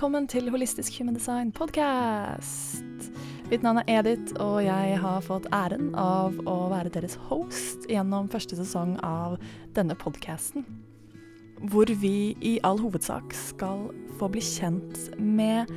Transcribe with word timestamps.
velkommen 0.00 0.24
til 0.32 0.46
Holistisk 0.48 0.94
Human 0.96 1.12
Design 1.12 1.50
podcast. 1.52 3.10
Mitt 3.50 3.60
navn 3.60 3.82
er 3.82 3.98
Edith, 3.98 4.32
og 4.40 4.62
jeg 4.64 4.94
har 4.96 5.20
fått 5.20 5.44
æren 5.52 5.90
av 5.92 6.38
å 6.48 6.54
være 6.72 6.88
deres 6.94 7.18
host 7.28 7.84
gjennom 7.84 8.30
første 8.32 8.56
sesong 8.56 8.94
av 9.04 9.36
denne 9.76 9.92
podcasten. 10.00 10.64
Hvor 11.68 11.92
vi 12.00 12.32
i 12.40 12.54
all 12.64 12.80
hovedsak 12.80 13.36
skal 13.36 13.90
få 14.16 14.32
bli 14.32 14.40
kjent 14.40 15.20
med 15.20 15.68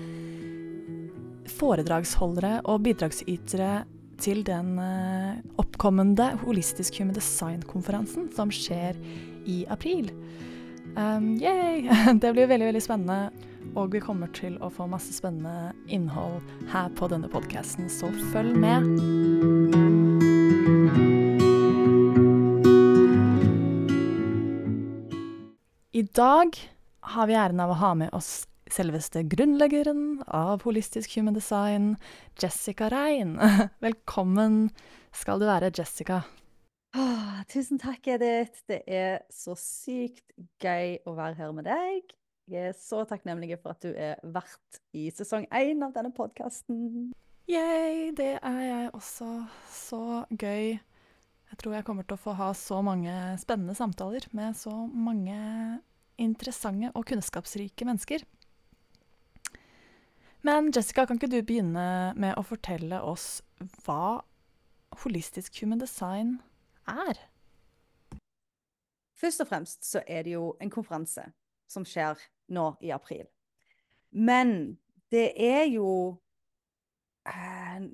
foredragsholdere 1.60 2.61
og 2.64 2.87
bidragsytere 2.87 3.83
til 4.24 4.46
den 4.47 4.78
eh, 4.79 5.43
oppkommende 5.60 6.37
Holistisk 6.47 7.04
Human 7.04 7.19
Design-konferansen 7.19 8.32
som 8.32 8.55
skjer 8.55 8.96
i 9.43 9.65
april. 9.68 10.14
Um, 10.96 11.33
yay! 11.43 11.89
Det 12.24 12.32
blir 12.32 12.47
veldig, 12.47 12.71
veldig 12.71 12.87
spennende. 12.87 13.51
Og 13.75 13.93
vi 13.95 14.01
kommer 14.03 14.29
til 14.35 14.57
å 14.61 14.69
få 14.73 14.85
masse 14.91 15.15
spennende 15.15 15.73
innhold 15.87 16.43
her 16.71 16.91
på 16.97 17.09
denne 17.11 17.29
podkasten, 17.31 17.89
så 17.89 18.11
følg 18.33 18.57
med. 18.59 18.87
I 25.93 26.03
dag 26.15 26.57
har 27.13 27.27
vi 27.29 27.37
æren 27.37 27.61
av 27.63 27.73
å 27.73 27.79
ha 27.81 27.93
med 27.97 28.13
oss 28.17 28.43
selveste 28.73 29.23
grunnleggeren 29.29 30.23
av 30.27 30.64
Holistisk 30.65 31.17
Human 31.17 31.36
Design, 31.36 31.95
Jessica 32.39 32.89
Rein. 32.89 33.36
Velkommen 33.86 34.69
skal 35.14 35.41
du 35.41 35.47
være, 35.50 35.72
Jessica. 35.75 36.23
Åh, 36.97 37.41
tusen 37.50 37.81
takk, 37.81 38.05
Edith. 38.16 38.66
Det 38.69 38.83
er 38.88 39.23
så 39.33 39.55
sykt 39.58 40.33
gøy 40.61 41.00
å 41.09 41.16
være 41.17 41.39
her 41.39 41.55
med 41.55 41.70
deg. 41.70 42.14
Jeg 42.52 42.73
er 42.73 42.73
så 42.75 43.05
takknemlig 43.08 43.55
for 43.61 43.72
at 43.72 43.86
du 43.86 43.94
er 43.95 44.17
vert 44.36 44.80
i 44.91 45.08
sesong 45.16 45.45
én 45.55 45.83
av 45.86 45.94
denne 45.95 46.11
podkasten. 46.16 47.13
Yay, 47.47 48.11
det 48.16 48.33
er 48.39 48.59
jeg 48.63 48.89
også. 48.97 49.30
Så 49.72 50.02
gøy. 50.30 50.75
Jeg 51.53 51.59
tror 51.61 51.75
jeg 51.77 51.86
kommer 51.88 52.03
til 52.03 52.17
å 52.17 52.23
få 52.23 52.33
ha 52.36 52.49
så 52.58 52.81
mange 52.83 53.14
spennende 53.39 53.75
samtaler 53.77 54.27
med 54.36 54.58
så 54.59 54.73
mange 54.88 55.38
interessante 56.19 56.91
og 56.97 57.05
kunnskapsrike 57.08 57.88
mennesker. 57.88 58.25
Men 60.44 60.71
Jessica, 60.75 61.05
kan 61.08 61.16
ikke 61.16 61.31
du 61.31 61.39
begynne 61.39 62.11
med 62.19 62.36
å 62.36 62.44
fortelle 62.44 62.99
oss 63.08 63.39
hva 63.86 64.19
holistisk 65.05 65.61
human 65.61 65.80
design 65.80 66.41
er? 66.89 67.21
Først 69.16 69.45
og 69.45 69.47
fremst 69.47 69.88
så 69.88 70.03
er 70.03 70.25
det 70.27 70.36
jo 70.36 70.49
en 70.59 70.73
konferanse 70.73 71.30
som 71.71 71.86
skjer 71.88 72.19
nå 72.54 72.70
i 72.82 72.92
april. 72.96 73.26
Men 74.14 74.76
det 75.14 75.32
er 75.38 75.66
jo 75.73 75.90
eh, 77.28 77.86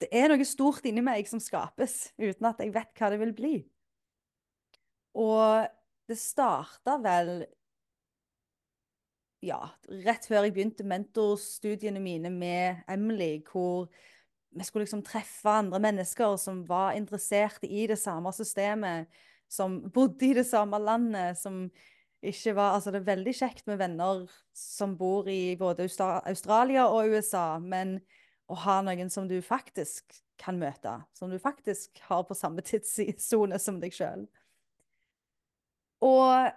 Det 0.00 0.08
er 0.12 0.28
noe 0.28 0.44
stort 0.44 0.84
inni 0.84 1.04
meg 1.04 1.28
som 1.28 1.40
skapes, 1.40 2.10
uten 2.20 2.50
at 2.50 2.60
jeg 2.60 2.74
vet 2.74 2.92
hva 2.98 3.08
det 3.12 3.20
vil 3.22 3.32
bli. 3.36 3.54
Og 5.16 5.64
det 6.06 6.18
starta 6.20 6.98
vel 7.00 7.46
ja, 9.44 9.60
rett 10.04 10.26
før 10.28 10.44
jeg 10.44 10.54
begynte 10.56 10.86
mentorstudiene 10.88 12.00
mine 12.02 12.30
med 12.32 12.84
Emily, 12.90 13.40
hvor 13.48 13.88
vi 14.56 14.64
skulle 14.64 14.86
liksom 14.86 15.04
treffe 15.04 15.52
andre 15.52 15.80
mennesker 15.82 16.36
som 16.40 16.62
var 16.68 16.96
interessert 16.96 17.64
i 17.64 17.86
det 17.88 17.98
samme 18.00 18.32
systemet, 18.32 19.10
som 19.48 19.78
bodde 19.92 20.26
i 20.26 20.34
det 20.36 20.46
samme 20.48 20.78
landet, 20.82 21.38
som 21.38 21.66
ikke 22.30 22.54
var 22.56 22.76
Altså, 22.76 22.92
det 22.92 23.02
er 23.02 23.10
veldig 23.12 23.34
kjekt 23.36 23.66
med 23.70 23.80
venner 23.80 24.26
som 24.56 24.96
bor 24.98 25.28
i 25.30 25.56
både 25.58 25.86
Australia 25.86 26.86
og 26.90 27.14
USA, 27.14 27.58
men 27.62 27.98
å 28.46 28.58
ha 28.62 28.80
noen 28.86 29.10
som 29.10 29.26
du 29.28 29.38
faktisk 29.42 30.14
kan 30.40 30.58
møte, 30.60 30.92
som 31.16 31.32
du 31.32 31.38
faktisk 31.42 31.98
har 32.08 32.26
på 32.28 32.36
samme 32.36 32.62
tidssone 32.66 33.58
som 33.62 33.80
deg 33.82 33.94
sjøl. 33.96 34.26
Og 36.04 36.52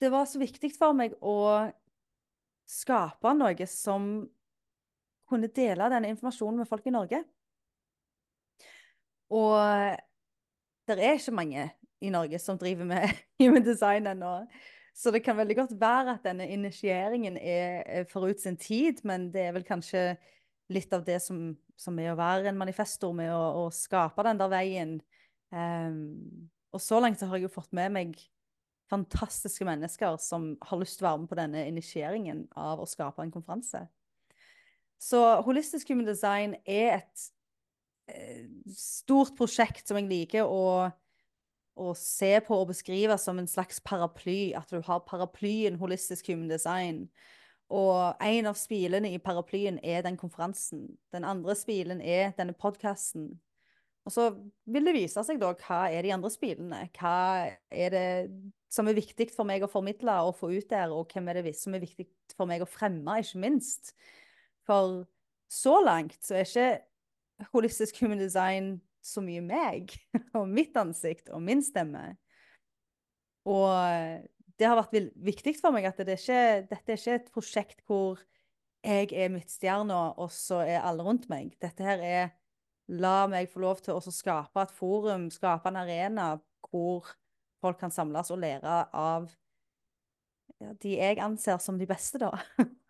det 0.00 0.10
var 0.12 0.26
så 0.28 0.40
viktig 0.40 0.70
for 0.76 0.96
meg 0.96 1.16
å 1.24 1.36
skape 2.68 3.34
noe 3.36 3.68
som 3.68 4.24
kunne 5.28 5.48
dele 5.52 5.88
denne 5.92 6.10
informasjonen 6.12 6.62
med 6.62 6.68
folk 6.68 6.86
i 6.86 6.94
Norge. 6.94 7.22
Og 9.34 9.56
det 10.84 10.98
er 11.00 11.16
ikke 11.16 11.34
mange 11.34 11.64
i 12.04 12.12
Norge 12.12 12.38
som 12.42 12.58
driver 12.60 12.88
med 12.88 13.10
human 13.40 13.64
design 13.64 14.08
ennå. 14.10 14.36
Så 14.94 15.10
det 15.10 15.24
kan 15.24 15.36
veldig 15.36 15.56
godt 15.58 15.74
være 15.80 16.14
at 16.14 16.26
denne 16.26 16.46
initieringen 16.54 17.36
er 17.40 18.04
forut 18.12 18.40
sin 18.40 18.56
tid, 18.60 19.02
men 19.02 19.26
det 19.34 19.48
er 19.48 19.56
vel 19.56 19.66
kanskje 19.66 20.12
litt 20.72 20.92
av 20.94 21.02
det 21.04 21.18
som, 21.22 21.48
som 21.76 21.98
er 21.98 22.12
å 22.12 22.18
være 22.18 22.52
en 22.52 22.60
manifestor 22.60 23.12
med 23.16 23.32
å, 23.34 23.64
å 23.64 23.72
skape 23.74 24.22
den 24.24 24.38
der 24.38 24.52
veien. 24.52 24.94
Um, 25.50 26.46
og 26.74 26.82
så 26.82 27.00
langt 27.02 27.18
så 27.18 27.26
har 27.30 27.38
jeg 27.38 27.48
jo 27.48 27.56
fått 27.56 27.74
med 27.74 27.92
meg 27.94 28.14
fantastiske 28.90 29.66
mennesker 29.66 30.16
som 30.22 30.52
har 30.62 30.80
lyst 30.80 30.98
til 30.98 31.06
å 31.06 31.10
være 31.10 31.22
med 31.22 31.30
på 31.30 31.38
denne 31.38 31.66
initieringen 31.68 32.44
av 32.58 32.82
å 32.82 32.88
skape 32.88 33.24
en 33.24 33.32
konferanse. 33.34 33.84
Så 35.00 35.20
holistisk 35.44 35.90
human 35.90 36.08
design 36.08 36.54
er 36.64 37.00
et 37.00 37.24
eh, 38.08 38.44
stort 38.76 39.34
prosjekt 39.36 39.88
som 39.88 39.98
jeg 40.00 40.08
liker 40.10 40.48
å, 40.48 40.88
å, 41.74 41.92
se 41.98 42.32
på 42.46 42.58
og 42.60 42.68
beskrive 42.70 43.16
som 43.20 43.38
en 43.40 43.50
slags 43.50 43.80
paraply. 43.84 44.54
At 44.56 44.70
du 44.70 44.80
har 44.84 45.06
paraplyen 45.08 45.78
holistisk 45.80 46.30
human 46.30 46.50
design. 46.50 47.06
Og 47.72 48.20
en 48.22 48.50
av 48.50 48.58
spilene 48.60 49.14
i 49.14 49.22
paraplyen 49.22 49.80
er 49.82 50.04
den 50.04 50.18
konferansen. 50.20 50.86
Den 51.14 51.24
andre 51.26 51.56
spilen 51.58 52.02
er 52.04 52.34
denne 52.38 52.54
podkasten. 52.56 53.32
Og 54.04 54.12
så 54.12 54.28
vil 54.68 54.84
det 54.84 54.96
vise 54.98 55.22
seg 55.24 55.40
da 55.40 55.54
hva 55.56 55.86
er 55.88 56.04
de 56.04 56.12
andre 56.12 56.30
spilene. 56.32 56.82
Hva 56.98 57.48
er 57.72 57.94
det 57.94 58.08
som 58.74 58.88
er 58.90 58.98
viktig 58.98 59.30
for 59.32 59.48
meg 59.48 59.64
å 59.64 59.70
formidle 59.70 60.16
og 60.26 60.36
få 60.36 60.50
ut 60.52 60.68
der, 60.70 60.92
og 60.92 61.12
hvem 61.12 61.30
er 61.30 61.40
det 61.40 61.54
som 61.56 61.76
er 61.76 61.84
viktig 61.84 62.08
for 62.34 62.50
meg 62.50 62.64
å 62.64 62.68
fremme, 62.68 63.20
ikke 63.22 63.40
minst. 63.40 63.94
For 64.68 65.04
så 65.50 65.78
langt 65.84 66.18
så 66.24 66.40
er 66.40 66.48
ikke 66.48 67.48
holistisk 67.54 68.02
human 68.02 68.20
design 68.20 68.76
så 69.04 69.22
mye 69.24 69.42
meg 69.44 69.92
og 70.38 70.48
mitt 70.50 70.76
ansikt 70.80 71.30
og 71.34 71.42
min 71.44 71.62
stemme. 71.64 72.14
Og 73.44 74.24
det 74.58 74.68
har 74.68 74.78
vært 74.78 75.12
viktig 75.26 75.56
for 75.58 75.74
meg 75.74 75.88
at 75.88 75.98
det 76.00 76.14
er 76.14 76.22
ikke, 76.22 76.44
dette 76.70 76.94
er 76.94 77.00
ikke 77.00 77.18
et 77.18 77.34
prosjekt 77.34 77.84
hvor 77.88 78.22
jeg 78.84 79.10
er 79.16 79.32
midtstjerna, 79.32 80.14
og 80.20 80.32
så 80.32 80.60
er 80.64 80.84
alle 80.84 81.04
rundt 81.06 81.28
meg. 81.32 81.54
Dette 81.62 81.84
her 81.84 82.02
er 82.04 82.32
la 82.92 83.24
meg 83.30 83.48
få 83.48 83.62
lov 83.64 83.80
til 83.84 83.96
å 83.96 84.12
skape 84.12 84.60
et 84.60 84.74
forum, 84.76 85.30
skape 85.32 85.70
en 85.70 85.80
arena 85.80 86.34
hvor 86.68 87.08
folk 87.64 87.80
kan 87.80 87.92
samles 87.94 88.30
og 88.34 88.42
lære 88.42 88.82
av 88.92 89.30
ja, 90.60 90.74
de 90.82 90.96
jeg 90.98 91.20
anser 91.24 91.60
som 91.64 91.78
de 91.80 91.88
beste, 91.88 92.20
da. 92.20 92.34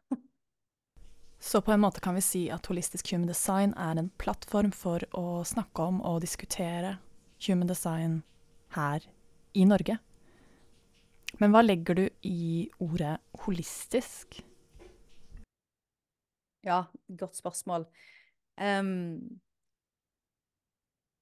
Så 1.44 1.60
på 1.62 1.72
en 1.72 1.80
måte 1.80 2.00
kan 2.00 2.14
vi 2.14 2.22
si 2.24 2.46
at 2.50 2.66
holistisk 2.70 3.10
human 3.12 3.28
design 3.28 3.74
er 3.76 3.98
en 4.00 4.08
plattform 4.16 4.70
for 4.72 5.04
å 5.12 5.42
snakke 5.44 5.84
om 5.84 5.98
og 6.00 6.22
diskutere 6.24 6.94
human 7.44 7.68
design 7.68 8.14
her 8.72 9.04
i 9.52 9.66
Norge. 9.68 9.98
Men 11.42 11.52
hva 11.52 11.60
legger 11.60 12.00
du 12.00 12.02
i 12.24 12.64
ordet 12.80 13.18
holistisk? 13.44 14.40
Ja, 16.64 16.86
godt 17.12 17.36
spørsmål. 17.36 17.84
Um, 18.56 19.36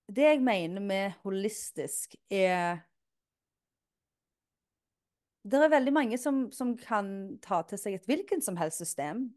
det 0.06 0.28
jeg 0.28 0.46
mener 0.46 0.86
med 0.86 1.18
holistisk, 1.26 2.14
er 2.30 2.84
det 5.42 5.58
er 5.58 5.76
veldig 5.80 5.98
mange 5.98 6.24
som, 6.28 6.44
som, 6.54 6.76
kan 6.78 7.40
ta 7.42 7.64
til 7.66 7.80
seg 7.88 7.98
et 7.98 8.06
hvilken 8.06 8.38
som 8.38 8.54
helst 8.62 8.78
system 8.78 9.32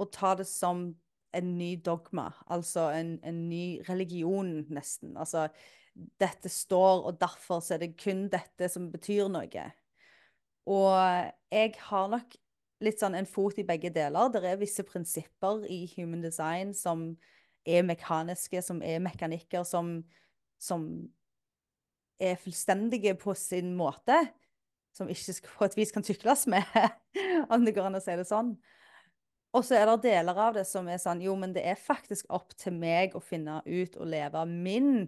og 0.00 0.10
ta 0.14 0.34
det 0.38 0.46
som 0.50 0.88
en 1.34 1.48
ny 1.58 1.74
dogma, 1.82 2.28
altså 2.46 2.88
en, 2.94 3.16
en 3.26 3.40
ny 3.48 3.80
religion, 3.88 4.60
nesten. 4.70 5.16
Altså 5.18 5.48
dette 6.20 6.50
står, 6.50 7.04
og 7.08 7.18
derfor 7.20 7.62
er 7.74 7.82
det 7.82 7.94
kun 7.98 8.28
dette 8.30 8.68
som 8.70 8.90
betyr 8.92 9.30
noe. 9.32 9.66
Og 10.70 10.92
jeg 11.52 11.74
har 11.88 12.10
nok 12.12 12.36
litt 12.84 13.02
sånn 13.02 13.16
en 13.18 13.28
fot 13.30 13.58
i 13.58 13.66
begge 13.66 13.90
deler. 13.94 14.30
Det 14.30 14.44
er 14.46 14.60
visse 14.60 14.84
prinsipper 14.86 15.66
i 15.70 15.84
human 15.96 16.22
design 16.22 16.74
som 16.76 17.12
er 17.66 17.86
mekaniske, 17.86 18.62
som 18.62 18.82
er 18.84 19.02
mekanikker 19.02 19.64
som, 19.66 19.96
som 20.60 20.86
er 22.22 22.38
fullstendige 22.38 23.16
på 23.18 23.34
sin 23.38 23.74
måte 23.78 24.22
som 24.94 25.10
ikke 25.10 25.34
på 25.58 25.66
et 25.66 25.76
vis 25.76 25.92
kan 25.94 26.04
tykles 26.06 26.46
med, 26.50 26.62
om 27.52 27.64
det 27.66 27.74
går 27.74 27.88
an 27.88 27.98
å 27.98 28.02
si 28.02 28.14
det 28.14 28.26
sånn. 28.28 28.54
Og 29.54 29.62
så 29.62 29.76
er 29.78 29.86
det 29.86 30.08
deler 30.08 30.38
av 30.48 30.56
det 30.56 30.64
som 30.66 30.88
er 30.90 30.98
sånn 30.98 31.22
Jo, 31.22 31.36
men 31.38 31.54
det 31.54 31.62
er 31.62 31.78
faktisk 31.78 32.30
opp 32.34 32.56
til 32.58 32.74
meg 32.74 33.14
å 33.14 33.22
finne 33.22 33.60
ut 33.66 33.94
og 33.94 34.10
leve 34.10 34.42
min 34.50 35.06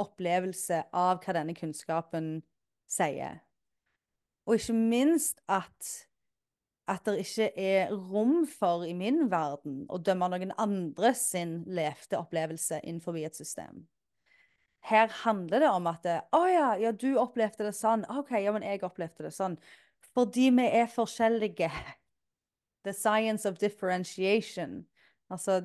opplevelse 0.00 0.86
av 0.96 1.20
hva 1.20 1.34
denne 1.36 1.54
kunnskapen 1.56 2.38
sier. 2.90 3.42
Og 4.48 4.56
ikke 4.56 4.74
minst 4.74 5.42
at, 5.50 5.90
at 6.90 7.04
det 7.06 7.20
ikke 7.22 7.50
er 7.52 7.92
rom 7.92 8.42
for, 8.48 8.86
i 8.88 8.94
min 8.96 9.28
verden, 9.30 9.84
å 9.92 10.00
dømme 10.02 10.32
noen 10.32 10.54
andre 10.60 11.12
sin 11.18 11.60
levde 11.68 12.18
opplevelse 12.18 12.80
innenfor 12.82 13.20
et 13.20 13.38
system. 13.38 13.84
Her 14.82 15.12
handler 15.20 15.62
det 15.62 15.70
om 15.70 15.86
at 15.86 16.08
Å 16.34 16.42
ja, 16.50 16.72
ja, 16.80 16.90
du 16.90 17.12
opplevde 17.20 17.68
det 17.68 17.76
sånn. 17.76 18.02
OK, 18.10 18.32
ja, 18.42 18.50
men 18.54 18.64
jeg 18.66 18.82
opplevde 18.82 19.28
det 19.28 19.34
sånn. 19.36 19.54
Fordi 20.12 20.48
vi 20.56 20.64
er 20.80 20.88
forskjellige. 20.90 21.70
The 22.84 22.92
science 22.92 23.48
of 23.48 23.58
differentiation. 23.58 24.86
Altså, 25.30 25.60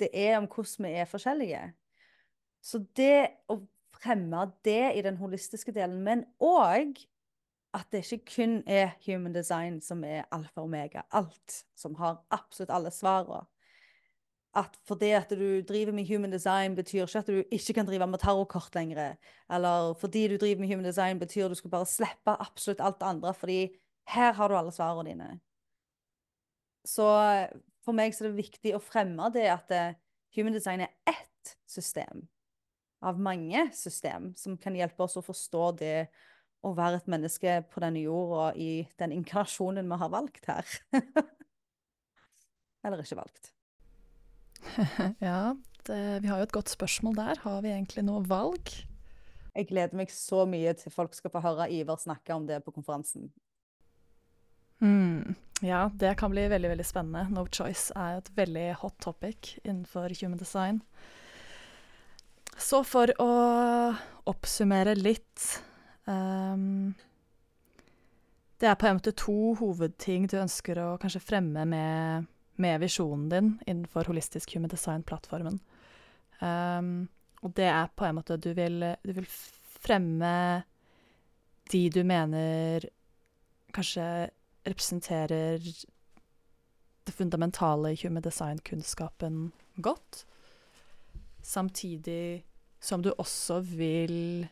det 0.00 0.08
er 0.12 0.38
om 0.38 0.46
hvordan 0.46 0.86
vi 0.86 0.92
er 0.92 1.04
forskjellige. 1.04 1.62
Så 2.62 2.84
det 2.96 3.28
å 3.48 3.60
fremme 4.00 4.46
det 4.64 4.96
i 4.96 5.02
den 5.04 5.16
holistiske 5.20 5.72
delen, 5.72 6.02
men 6.04 6.24
òg 6.40 7.00
at 7.76 7.86
det 7.92 8.02
ikke 8.04 8.34
kun 8.34 8.60
er 8.66 8.96
human 9.06 9.34
design 9.34 9.78
som 9.80 10.02
er 10.04 10.26
alfa 10.32 10.60
og 10.60 10.68
omega. 10.70 11.04
Alt 11.12 11.62
som 11.78 11.94
har 12.00 12.22
absolutt 12.34 12.72
alle 12.74 12.90
svarene. 12.90 13.46
At 14.54 14.74
fordi 14.82 15.12
at 15.14 15.30
du 15.30 15.62
driver 15.62 15.92
med 15.94 16.08
human 16.08 16.32
design, 16.32 16.74
betyr 16.74 17.04
ikke 17.04 17.18
at 17.18 17.28
du 17.30 17.44
ikke 17.54 17.72
kan 17.76 17.86
drive 17.86 18.06
med 18.10 18.18
tarotkort 18.18 18.74
lenger. 18.74 19.14
Eller 19.50 19.94
fordi 20.00 20.26
du 20.28 20.36
driver 20.36 20.60
med 20.60 20.68
human 20.68 20.84
design, 20.84 21.20
betyr 21.20 21.44
at 21.44 21.50
du 21.50 21.54
skal 21.54 21.70
bare 21.70 21.86
slippe 21.86 22.34
absolutt 22.34 22.82
alt 22.82 22.98
det 23.00 23.06
andre, 23.06 23.34
fordi 23.34 23.60
her 24.08 24.32
har 24.32 24.48
du 24.48 24.56
alle 24.56 24.72
svarene 24.72 25.10
dine. 25.10 25.28
Så 26.86 27.06
for 27.84 27.96
meg 27.96 28.14
så 28.14 28.24
er 28.24 28.30
det 28.30 28.42
viktig 28.42 28.74
å 28.76 28.82
fremme 28.82 29.28
det 29.34 29.46
at 29.52 29.72
eh, 29.74 29.96
human 30.36 30.56
design 30.56 30.84
er 30.84 30.92
ett 31.08 31.54
system 31.68 32.26
av 33.00 33.20
mange 33.20 33.70
system 33.76 34.32
som 34.36 34.58
kan 34.60 34.76
hjelpe 34.76 35.04
oss 35.04 35.16
å 35.16 35.24
forstå 35.24 35.70
det 35.80 35.94
å 36.60 36.74
være 36.76 37.00
et 37.00 37.08
menneske 37.08 37.54
på 37.72 37.80
denne 37.80 38.02
jorda 38.04 38.50
i 38.60 38.84
den 39.00 39.14
inkarnasjonen 39.16 39.88
vi 39.88 39.98
har 40.02 40.12
valgt 40.12 40.48
her. 40.50 40.74
Eller 42.84 43.00
ikke 43.00 43.20
valgt. 43.20 43.52
ja, 45.24 45.56
det, 45.88 46.00
vi 46.20 46.28
har 46.28 46.40
jo 46.40 46.48
et 46.48 46.56
godt 46.56 46.72
spørsmål 46.72 47.16
der. 47.16 47.40
Har 47.46 47.64
vi 47.64 47.72
egentlig 47.72 48.04
noe 48.04 48.24
valg? 48.28 48.74
Jeg 49.56 49.70
gleder 49.72 49.96
meg 49.98 50.12
så 50.12 50.44
mye 50.48 50.74
til 50.78 50.92
folk 50.92 51.16
skal 51.16 51.32
få 51.32 51.42
høre 51.44 51.70
Iver 51.72 51.98
snakke 52.00 52.36
om 52.36 52.44
det 52.48 52.60
på 52.64 52.74
konferansen. 52.76 53.30
Mm, 54.80 55.34
ja, 55.60 55.90
det 55.94 56.14
kan 56.14 56.30
bli 56.30 56.48
veldig 56.48 56.68
veldig 56.72 56.86
spennende. 56.86 57.26
No 57.34 57.46
choice 57.52 57.92
er 57.96 58.18
et 58.18 58.30
veldig 58.36 58.66
hot 58.80 58.96
topic 59.00 59.58
innenfor 59.64 60.12
human 60.20 60.40
design. 60.40 60.80
Så 62.60 62.82
for 62.84 63.12
å 63.20 63.30
oppsummere 64.28 64.92
litt 64.98 65.44
um, 66.04 66.92
Det 68.60 68.68
er 68.68 68.76
på 68.76 68.88
en 68.88 68.98
måte 68.98 69.14
to 69.16 69.54
hovedting 69.56 70.26
du 70.28 70.36
ønsker 70.42 70.80
å 70.82 70.88
kanskje 71.00 71.22
fremme 71.24 71.64
med, 71.68 72.26
med 72.60 72.82
visjonen 72.82 73.30
din 73.32 73.54
innenfor 73.64 74.10
Holistisk 74.10 74.52
Human 74.56 74.72
Design-plattformen. 74.72 75.56
Um, 76.40 77.08
og 77.40 77.54
det 77.56 77.70
er 77.72 77.88
på 77.96 78.04
en 78.04 78.18
måte 78.18 78.36
du 78.36 78.52
vil, 78.56 78.82
du 79.00 79.14
vil 79.16 79.28
fremme 79.80 80.34
de 81.72 81.86
du 81.88 82.02
mener 82.04 82.84
kanskje 83.72 84.04
representerer 84.64 85.58
det 87.04 87.12
fundamentale 87.12 87.92
i 87.92 87.98
human 88.02 88.22
design-kunnskapen 88.22 89.52
godt. 89.74 90.26
Samtidig 91.42 92.44
som 92.80 93.02
du 93.02 93.12
også 93.18 93.60
vil 93.60 94.48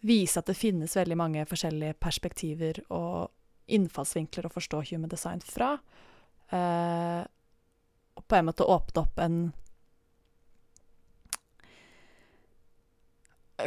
vise 0.00 0.38
at 0.38 0.46
det 0.46 0.56
finnes 0.56 0.96
veldig 0.96 1.16
mange 1.18 1.46
forskjellige 1.46 1.98
perspektiver 2.02 2.80
og 2.94 3.30
innfallsvinkler 3.68 4.46
å 4.46 4.52
forstå 4.52 4.82
human 4.90 5.10
design 5.10 5.42
fra. 5.44 5.76
Uh, 6.52 7.22
og 8.18 8.24
på 8.26 8.38
en 8.38 8.48
måte 8.48 8.66
åpne 8.66 9.02
opp 9.04 9.18
en 9.20 9.40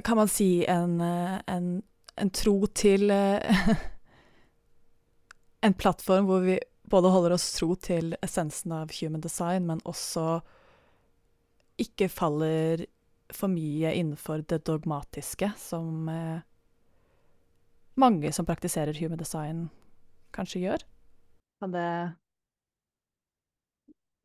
Kan 0.08 0.16
man 0.18 0.30
si 0.32 0.64
en, 0.72 1.02
en, 1.02 1.66
en 2.16 2.30
tro 2.32 2.66
til 2.66 3.12
uh, 3.12 3.76
En 5.62 5.74
plattform 5.78 6.26
hvor 6.30 6.42
vi 6.46 6.60
både 6.92 7.12
holder 7.14 7.36
oss 7.36 7.52
tro 7.56 7.76
til 7.80 8.16
essensen 8.26 8.74
av 8.76 8.92
human 8.98 9.22
design, 9.24 9.68
men 9.70 9.84
også 9.88 10.42
ikke 11.82 12.10
faller 12.12 12.86
for 13.32 13.52
mye 13.52 13.94
innenfor 13.96 14.44
det 14.50 14.64
dogmatiske, 14.68 15.54
som 15.58 16.10
eh, 16.12 16.42
mange 17.96 18.32
som 18.36 18.48
praktiserer 18.48 18.98
human 19.00 19.20
design, 19.22 19.70
kanskje 20.36 20.66
gjør. 20.66 20.86
Kan 21.62 21.72
det 21.76 21.88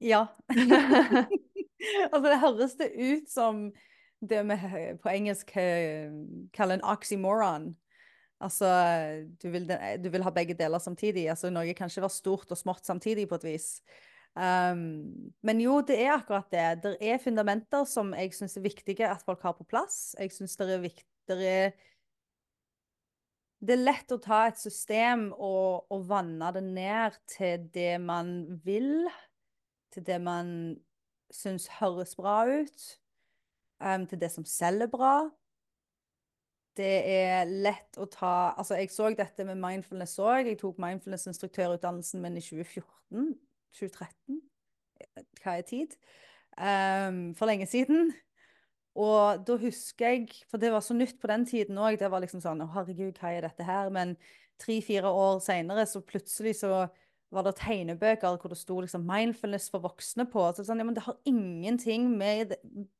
Ja. 0.00 0.26
altså, 2.12 2.28
det 2.28 2.40
høres 2.40 2.76
det 2.76 2.90
ut 2.96 3.30
som 3.30 3.70
det 4.20 4.42
vi 4.48 4.56
på 5.02 5.08
engelsk 5.12 5.50
kaller 5.52 6.78
en 6.78 6.84
oxymoron. 6.84 7.74
Altså, 8.40 8.68
du 9.42 9.48
vil, 9.48 9.70
du 10.04 10.10
vil, 10.12 10.22
ha 10.22 10.30
begge 10.30 10.54
deler 10.54 10.78
samtidig. 10.78 11.28
Altså, 11.32 11.50
Norge 11.50 11.74
kan 11.74 11.88
ikke 11.88 12.04
være 12.04 12.10
stort 12.12 12.50
og 12.52 12.58
smått 12.60 12.86
samtidig, 12.86 13.28
på 13.28 13.38
et 13.40 13.48
vis. 13.48 13.68
Um, 14.36 15.32
men 15.40 15.60
jo, 15.64 15.78
det 15.80 15.96
er 16.04 16.18
akkurat 16.18 16.50
det. 16.52 16.82
Det 16.82 16.96
er 17.00 17.22
fundamenter 17.22 17.86
som 17.88 18.12
jeg 18.12 18.34
syns 18.36 18.58
er 18.58 18.66
viktige 18.66 19.08
at 19.08 19.24
folk 19.24 19.40
har 19.42 19.56
på 19.56 19.64
plass. 19.64 20.12
Jeg 20.20 20.34
syns 20.34 20.58
det 20.60 20.74
er 20.74 20.82
viktig 20.84 21.06
det 21.26 21.46
er, 21.48 21.72
lett 23.80 24.12
å 24.12 24.20
ta 24.22 24.44
et 24.46 24.60
system 24.60 25.30
og, 25.32 25.88
og 25.90 26.04
vanne 26.06 26.52
det 26.54 26.62
ned 26.66 27.16
til 27.32 27.64
det 27.74 27.96
man 27.98 28.60
vil, 28.62 29.08
til 29.90 30.04
det 30.06 30.20
man 30.22 30.76
syns 31.32 31.66
høres 31.80 32.12
bra 32.14 32.44
ut, 32.46 32.86
um, 33.80 34.04
til 34.06 34.20
det 34.20 34.30
som 34.36 34.44
selger 34.46 34.92
bra. 34.92 35.16
Det 36.76 36.92
er 37.08 37.48
lett 37.48 37.96
å 37.96 38.04
ta 38.10 38.52
Altså, 38.56 38.76
jeg 38.76 38.90
så 38.92 39.08
dette 39.16 39.46
med 39.48 39.60
mindfulness 39.60 40.18
òg. 40.20 40.50
Jeg 40.50 40.60
tok 40.60 40.80
mindfulness-instruktørutdannelsen 40.82 42.20
min 42.22 42.36
i 42.36 42.44
2014. 42.44 43.34
2013, 43.76 44.40
hva 45.42 45.56
er 45.58 45.66
tid, 45.68 45.96
um, 46.56 47.34
for 47.36 47.48
lenge 47.50 47.66
siden. 47.68 48.12
Og 48.96 49.42
da 49.44 49.58
husker 49.60 50.14
jeg, 50.14 50.30
for 50.48 50.60
det 50.60 50.70
var 50.72 50.84
så 50.84 50.96
nytt 50.96 51.18
på 51.20 51.28
den 51.28 51.44
tiden 51.48 51.76
òg, 51.76 51.98
det 52.00 52.08
var 52.12 52.22
liksom 52.24 52.40
sånn 52.40 52.62
Å, 52.64 52.70
herregud, 52.78 53.18
hva 53.20 53.34
er 53.36 53.44
dette 53.44 53.66
her? 53.66 53.90
Men 53.92 54.14
tre-fire 54.62 55.10
år 55.12 55.42
seinere 55.44 55.84
så 55.88 56.00
plutselig 56.00 56.54
så 56.62 56.86
var 57.34 57.44
det 57.44 57.56
tegnebøker 57.58 58.38
hvor 58.40 58.52
det 58.52 58.56
sto 58.56 58.78
liksom 58.80 59.04
'mindfulness 59.04 59.68
for 59.70 59.84
voksne' 59.84 60.28
på. 60.30 60.46
Så 60.54 60.64
sånn, 60.64 60.80
ja, 60.80 60.84
men 60.84 60.94
Det 60.94 61.04
har 61.04 61.18
ingenting 61.26 62.16
med 62.16 62.54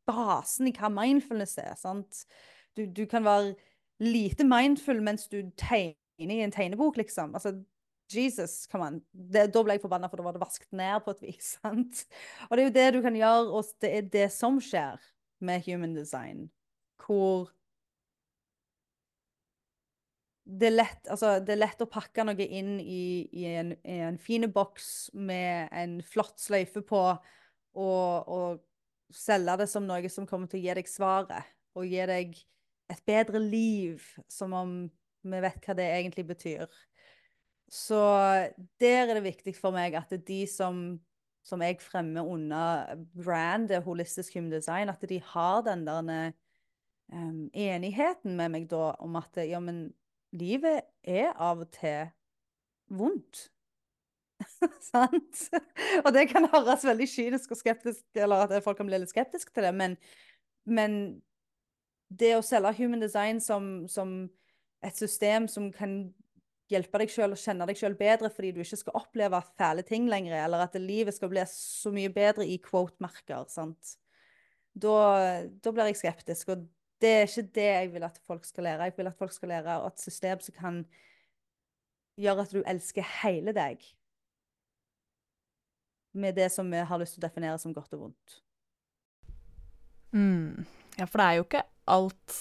basen 0.05 0.69
i 0.69 0.73
hva 0.73 0.91
mindfulness 0.93 1.57
er. 1.59 1.75
sant? 1.77 2.27
Du, 2.77 2.85
du 2.87 3.07
kan 3.09 3.25
være 3.25 3.55
lite 4.03 4.45
mindful 4.45 5.01
mens 5.03 5.29
du 5.33 5.41
tegner 5.57 6.37
i 6.37 6.45
en 6.45 6.53
tegnebok, 6.53 6.99
liksom. 7.01 7.35
Altså, 7.35 7.55
Jesus, 8.13 8.67
come 8.71 8.87
on. 8.87 9.01
Det, 9.13 9.49
da 9.55 9.63
ble 9.65 9.77
jeg 9.77 9.83
forbanna, 9.83 10.11
for 10.11 10.21
da 10.21 10.27
var 10.29 10.37
det 10.37 10.43
vasket 10.45 10.71
ned 10.77 11.03
på 11.05 11.17
et 11.17 11.25
vis. 11.27 11.57
sant? 11.59 12.05
Og 12.49 12.57
det 12.57 12.63
er 12.63 12.69
jo 12.69 12.77
det 12.79 12.89
du 12.97 13.03
kan 13.05 13.19
gjøre, 13.19 13.51
og 13.51 13.77
det 13.83 13.93
er 13.93 14.11
det 14.13 14.31
som 14.35 14.61
skjer 14.63 15.03
med 15.47 15.67
human 15.67 15.97
design. 15.97 16.49
Hvor 17.03 17.51
det 20.47 20.69
er, 20.69 20.77
lett, 20.77 21.09
altså, 21.11 21.37
det 21.43 21.57
er 21.57 21.59
lett 21.65 21.81
å 21.83 21.89
pakke 21.91 22.23
noe 22.23 22.45
inn 22.47 22.77
i, 22.79 23.27
i 23.35 23.49
en, 23.59 23.73
i 23.83 23.97
en 24.07 24.19
fin 24.23 24.47
boks 24.55 25.11
med 25.19 25.73
en 25.75 25.97
flott 26.07 26.39
sløyfe 26.39 26.85
på, 26.87 27.03
og, 27.77 28.31
og, 28.31 28.63
selge 29.15 29.55
det 29.61 29.69
som 29.71 29.85
noe 29.87 30.09
som 30.11 30.27
kommer 30.27 30.51
til 30.51 30.59
å 30.59 30.65
gi 30.65 30.77
deg 30.79 30.89
svaret, 30.91 31.51
og 31.79 31.87
gi 31.87 32.07
deg 32.11 32.39
et 32.93 33.03
bedre 33.07 33.41
liv, 33.43 34.03
som 34.31 34.55
om 34.57 34.77
vi 35.27 35.41
vet 35.43 35.67
hva 35.67 35.75
det 35.79 35.87
egentlig 35.91 36.27
betyr. 36.29 36.71
Så 37.73 37.99
der 38.81 39.09
er 39.09 39.17
det 39.17 39.25
viktig 39.25 39.57
for 39.59 39.75
meg 39.75 39.97
at 39.99 40.13
de 40.27 40.45
som, 40.47 41.01
som 41.47 41.63
jeg 41.67 41.81
fremmer 41.83 42.27
under 42.27 42.95
brandet 43.17 43.83
Holistisk 43.83 44.37
Human 44.39 44.55
Design, 44.55 44.93
at 44.93 45.03
de 45.03 45.19
har 45.33 45.65
den 45.67 45.83
der 45.87 46.31
um, 47.13 47.51
enigheten 47.51 48.39
med 48.39 48.55
meg 48.55 48.71
da 48.71 48.93
om 49.03 49.19
at 49.19 49.43
ja, 49.43 49.61
men 49.61 49.89
livet 50.37 50.87
er 51.03 51.33
av 51.35 51.67
og 51.67 51.75
til 51.75 52.07
vondt. 52.87 53.49
Sant? 54.93 55.47
og 56.05 56.11
det 56.13 56.27
kan 56.29 56.45
høres 56.53 56.85
veldig 56.85 57.07
kynisk 57.09 57.55
og 57.55 57.61
skeptisk 57.63 58.19
eller 58.21 58.45
at 58.45 58.65
folk 58.65 58.77
kan 58.79 58.89
bli 58.89 58.99
litt 59.01 59.11
skeptiske 59.11 59.55
til 59.57 59.65
det, 59.65 59.73
men, 59.75 59.97
men 60.69 61.17
det 62.09 62.37
å 62.37 62.45
selge 62.45 62.77
human 62.79 63.03
design 63.03 63.41
som, 63.43 63.87
som 63.91 64.29
et 64.85 64.97
system 64.97 65.49
som 65.51 65.71
kan 65.75 65.99
hjelpe 66.71 66.99
deg 67.03 67.13
sjøl 67.13 67.35
å 67.35 67.39
kjenne 67.39 67.67
deg 67.69 67.79
sjøl 67.79 67.95
bedre 67.99 68.31
fordi 68.33 68.53
du 68.55 68.63
ikke 68.63 68.79
skal 68.81 68.99
oppleve 68.99 69.43
fæle 69.59 69.85
ting 69.87 70.09
lenger, 70.11 70.35
eller 70.45 70.65
at 70.65 70.79
livet 70.83 71.15
skal 71.15 71.31
bli 71.31 71.45
så 71.51 71.93
mye 71.95 72.11
bedre 72.15 72.47
i 72.47 72.59
quote-merker. 72.63 73.47
sant? 73.53 73.97
Da, 74.77 74.97
da, 75.63 75.73
blir 75.73 75.89
jeg 75.89 76.01
skeptisk. 76.03 76.51
Og 76.53 76.67
det 77.01 77.13
er 77.13 77.29
ikke 77.29 77.51
det 77.57 77.69
jeg 77.69 77.93
vil 77.95 78.09
at 78.09 78.19
folk 78.27 78.45
skal 78.45 78.67
lære. 78.69 78.89
Jeg 78.91 78.97
vil 78.99 79.11
at 79.11 79.21
folk 79.21 79.33
skal 79.33 79.53
lære 79.55 79.77
et 79.87 80.03
system 80.03 80.43
som 80.45 80.57
kan 80.57 80.83
gjøre 82.21 82.45
at 82.45 82.57
du 82.57 82.61
elsker 82.65 83.07
hele 83.23 83.55
deg. 83.57 83.85
Med 86.17 86.37
det 86.37 86.51
som 86.53 86.69
vi 86.73 86.81
har 86.89 87.01
lyst 87.01 87.17
til 87.17 87.23
å 87.25 87.29
definere 87.29 87.61
som 87.61 87.75
godt 87.77 87.97
og 87.97 88.07
vondt. 88.09 88.37
Mm. 90.17 90.65
Ja, 90.97 91.05
for 91.05 91.21
det 91.21 91.27
er 91.27 91.39
jo 91.39 91.45
ikke 91.45 91.67
alt 91.87 92.37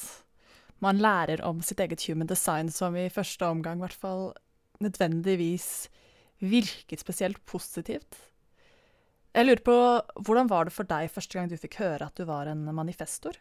man 0.83 0.99
lærer 1.01 1.41
om 1.45 1.61
sitt 1.63 1.79
eget 1.79 2.03
human 2.07 2.29
design 2.29 2.69
som 2.73 2.95
i 2.99 3.09
første 3.09 3.47
omgang 3.47 3.79
i 3.79 3.85
hvert 3.85 4.01
fall 4.05 4.25
nødvendigvis 4.83 5.87
virket 6.43 6.99
spesielt 6.99 7.39
positivt. 7.47 8.17
Jeg 9.35 9.45
lurer 9.45 9.63
på, 9.65 9.77
Hvordan 10.23 10.49
var 10.49 10.63
det 10.63 10.73
for 10.73 10.87
deg 10.87 11.11
første 11.11 11.37
gang 11.37 11.49
du 11.51 11.57
fikk 11.59 11.79
høre 11.81 12.07
at 12.07 12.17
du 12.17 12.23
var 12.27 12.47
en 12.47 12.63
manifestor? 12.75 13.35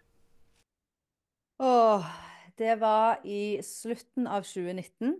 Åh, 1.62 2.06
det 2.58 2.80
var 2.80 3.20
i 3.24 3.60
slutten 3.62 4.26
av 4.26 4.42
2019. 4.42 5.14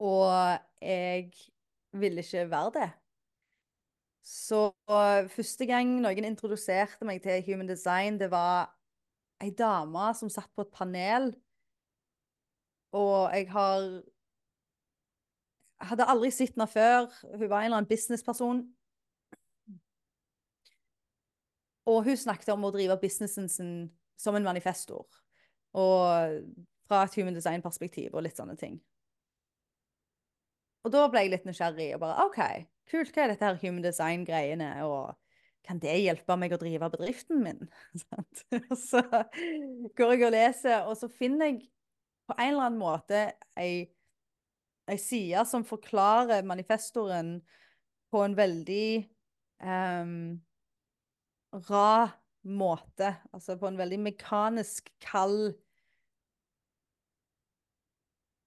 Og 0.00 0.58
jeg 0.80 1.30
ville 1.92 2.24
ikke 2.24 2.50
være 2.50 2.72
det. 2.76 2.90
Så 4.24 4.70
første 5.32 5.66
gang 5.66 5.96
noen 6.04 6.28
introduserte 6.28 7.08
meg 7.08 7.22
til 7.24 7.42
human 7.48 7.68
design, 7.68 8.20
det 8.20 8.30
var 8.32 8.68
ei 9.40 9.52
dame 9.56 10.10
som 10.18 10.30
satt 10.32 10.50
på 10.54 10.66
et 10.66 10.74
panel. 10.74 11.30
Og 12.96 13.30
jeg 13.34 13.46
har 13.52 13.86
hadde 15.80 16.08
aldri 16.12 16.30
sett 16.34 16.56
henne 16.56 16.68
før. 16.68 17.08
Hun 17.24 17.48
var 17.48 17.62
en 17.62 17.70
eller 17.70 17.80
annen 17.80 17.90
businessperson. 17.90 18.62
Og 21.90 22.04
hun 22.06 22.18
snakket 22.20 22.52
om 22.52 22.66
å 22.68 22.72
drive 22.74 22.98
businessen 23.00 23.48
sin 23.50 23.72
som 24.20 24.36
en 24.36 24.44
manifestor. 24.44 25.06
Og 25.72 26.44
fra 26.86 27.04
et 27.06 27.16
human 27.16 27.36
design-perspektiv 27.36 28.14
og 28.14 28.26
litt 28.26 28.36
sånne 28.36 28.56
ting. 28.60 28.76
Og 30.84 30.92
da 30.92 31.06
ble 31.12 31.24
jeg 31.24 31.32
litt 31.34 31.48
nysgjerrig 31.48 31.90
og 31.94 32.02
bare 32.02 32.26
OK, 32.26 32.40
kult, 32.90 33.12
hva 33.14 33.24
er 33.24 33.32
dette 33.32 33.46
her 33.46 33.58
human 33.62 33.84
design-greiene? 33.84 34.70
Og 34.88 35.12
kan 35.66 35.80
det 35.82 35.96
hjelpe 36.00 36.36
meg 36.40 36.54
å 36.54 36.60
drive 36.60 36.90
bedriften 36.92 37.42
min? 37.44 37.64
så 38.88 39.02
går 39.96 40.14
jeg 40.14 40.26
og 40.26 40.34
leser, 40.34 40.86
og 40.88 40.96
så 40.98 41.10
finner 41.12 41.50
jeg 41.52 41.64
på 42.30 42.36
en 42.36 42.52
eller 42.52 42.68
annen 42.68 42.80
måte 42.80 43.24
ei, 43.58 43.88
ei 44.90 44.98
side 45.00 45.42
som 45.50 45.66
forklarer 45.66 46.46
manifestoren 46.46 47.38
på 48.10 48.22
en 48.24 48.36
veldig 48.38 48.86
um, 49.62 50.14
rar 51.68 52.14
måte. 52.42 53.14
Altså 53.34 53.58
på 53.58 53.68
en 53.70 53.78
veldig 53.80 54.00
mekanisk, 54.10 54.92
kald 55.02 55.52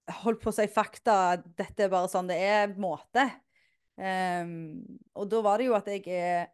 Holdt 0.04 0.42
på 0.44 0.52
å 0.52 0.54
si 0.54 0.66
fakta, 0.68 1.38
dette 1.56 1.86
er 1.86 1.92
bare 1.92 2.10
sånn 2.12 2.28
det 2.28 2.36
er, 2.44 2.74
måte. 2.76 3.24
Um, 3.96 4.82
og 5.16 5.30
da 5.32 5.40
var 5.46 5.62
det 5.62 5.70
jo 5.70 5.78
at 5.78 5.88
jeg 5.88 6.04
er 6.12 6.50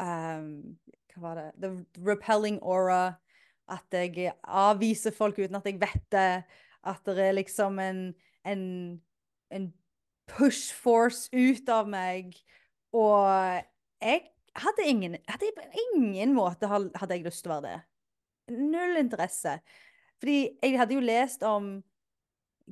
um, 0.00 0.78
Hva 1.12 1.22
var 1.22 1.38
det? 1.40 1.48
The 1.62 1.72
repelling 2.06 2.60
aura. 2.62 3.18
At 3.70 3.94
jeg 3.94 4.32
avviser 4.42 5.14
folk 5.14 5.38
uten 5.38 5.56
at 5.56 5.66
jeg 5.68 5.80
vet 5.80 6.04
det. 6.12 6.42
At 6.84 7.06
det 7.06 7.28
er 7.28 7.36
liksom 7.38 7.78
en, 7.78 8.14
en, 8.44 8.64
en 9.50 9.68
push 10.28 10.74
force 10.74 11.28
ut 11.32 11.68
av 11.72 11.88
meg. 11.88 12.34
Og 12.92 13.28
jeg 14.02 14.26
hadde 14.58 14.88
ingen, 14.88 15.16
hadde 15.28 15.52
ingen 15.94 16.34
måte 16.36 16.68
hadde 16.68 17.14
jeg 17.14 17.24
lyst 17.24 17.44
til 17.44 17.54
å 17.54 17.60
være 17.60 17.70
det. 17.70 18.58
Null 18.58 18.98
interesse. 19.00 19.56
Fordi 20.22 20.38
jeg 20.62 20.78
hadde 20.78 20.98
jo 20.98 21.04
lest 21.04 21.42
om 21.46 21.76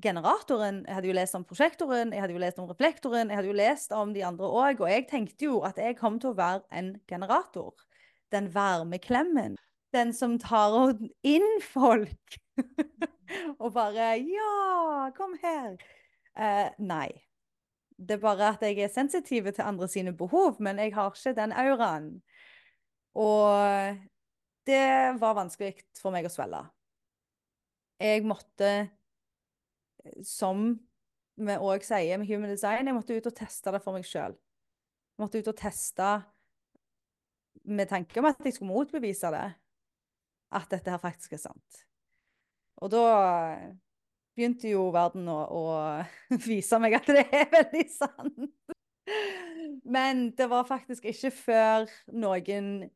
generatoren, 0.03 0.83
jeg 0.87 0.97
hadde 0.97 1.11
jo 1.11 1.17
lest 1.17 1.37
om 1.39 1.45
prosjektoren, 1.47 2.13
jeg 2.15 2.23
hadde 2.23 2.35
jo 2.37 2.43
lest 2.43 2.61
om 2.63 2.69
reflektoren, 2.71 3.31
jeg 3.31 3.39
hadde 3.39 3.51
jo 3.51 3.57
lest 3.59 3.95
om 3.97 4.13
de 4.15 4.25
andre 4.27 4.49
òg, 4.49 4.83
og 4.83 4.91
jeg 4.91 5.07
tenkte 5.11 5.49
jo 5.49 5.61
at 5.67 5.79
jeg 5.81 5.99
kom 5.99 6.19
til 6.21 6.33
å 6.33 6.39
være 6.39 6.63
en 6.81 6.93
generator. 7.11 7.75
Den 8.33 8.51
varmeklemmen. 8.55 9.57
Den 9.95 10.13
som 10.15 10.37
tar 10.39 10.95
inn 11.27 11.49
folk. 11.65 12.39
og 13.63 13.73
bare 13.75 14.13
Ja, 14.23 15.11
kom 15.17 15.35
her. 15.43 15.75
Uh, 16.39 16.71
nei. 16.79 17.11
Det 18.01 18.17
er 18.17 18.23
bare 18.23 18.55
at 18.55 18.63
jeg 18.65 18.79
er 18.81 18.93
sensitiv 18.93 19.51
til 19.51 19.67
andre 19.67 19.89
sine 19.91 20.15
behov, 20.17 20.57
men 20.63 20.79
jeg 20.81 20.95
har 20.95 21.11
ikke 21.13 21.35
den 21.37 21.53
auraen. 21.53 22.15
Og 23.19 23.99
det 24.67 25.21
var 25.21 25.37
vanskelig 25.37 25.75
for 25.99 26.15
meg 26.15 26.25
å 26.29 26.33
svelge. 26.33 26.63
Jeg 28.01 28.25
måtte, 28.25 28.71
som 30.27 30.73
vi 31.41 31.57
òg 31.57 31.85
sier 31.87 32.21
med 32.21 32.29
Human 32.29 32.53
Design, 32.53 32.89
jeg 32.89 32.97
måtte 32.97 33.17
ut 33.17 33.29
og 33.31 33.37
teste 33.37 33.73
det 33.73 33.81
for 33.85 33.97
meg 33.97 34.07
sjøl. 34.09 34.37
Måtte 35.21 35.41
ut 35.41 35.51
og 35.53 35.59
teste 35.59 36.11
med 37.69 37.91
tanke 37.91 38.21
om 38.21 38.29
at 38.31 38.41
jeg 38.45 38.57
skulle 38.57 38.73
motbevise 38.73 39.31
det. 39.35 39.47
At 40.57 40.73
dette 40.73 40.91
her 40.91 41.01
faktisk 41.01 41.37
er 41.37 41.43
sant. 41.45 41.83
Og 42.81 42.91
da 42.93 43.05
begynte 44.35 44.71
jo 44.73 44.89
verden 44.95 45.29
å, 45.31 45.39
å 45.47 45.65
vise 46.49 46.81
meg 46.83 46.97
at 46.99 47.11
det 47.11 47.27
er 47.29 47.51
veldig 47.53 47.85
sant. 47.93 48.41
Men 49.85 50.29
det 50.39 50.47
var 50.51 50.69
faktisk 50.69 51.07
ikke 51.11 51.33
før 51.35 51.93
noen 52.15 52.89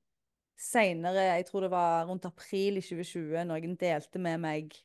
seinere, 0.60 1.32
jeg 1.34 1.46
tror 1.48 1.66
det 1.66 1.70
var 1.72 2.06
rundt 2.08 2.26
april 2.28 2.78
i 2.78 2.84
2020, 2.84 3.40
noen 3.48 3.74
delte 3.78 4.20
med 4.22 4.42
meg 4.44 4.76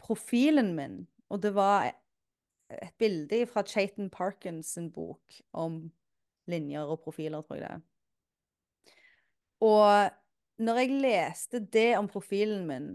profilen 0.00 0.74
min. 0.76 1.00
Og 1.30 1.42
det 1.42 1.54
var 1.56 1.90
et 2.70 2.94
bilde 2.98 3.44
fra 3.50 3.62
Chaitan 3.66 4.10
Parkins 4.10 4.74
bok 4.94 5.40
om 5.54 5.84
linjer 6.50 6.86
og 6.86 7.02
profiler, 7.04 7.42
tror 7.42 7.60
jeg 7.60 7.66
det. 7.66 7.74
er. 7.74 8.94
Og 9.66 10.62
når 10.66 10.80
jeg 10.82 11.00
leste 11.02 11.60
det 11.60 11.90
om 11.98 12.08
profilen 12.08 12.66
min, 12.68 12.88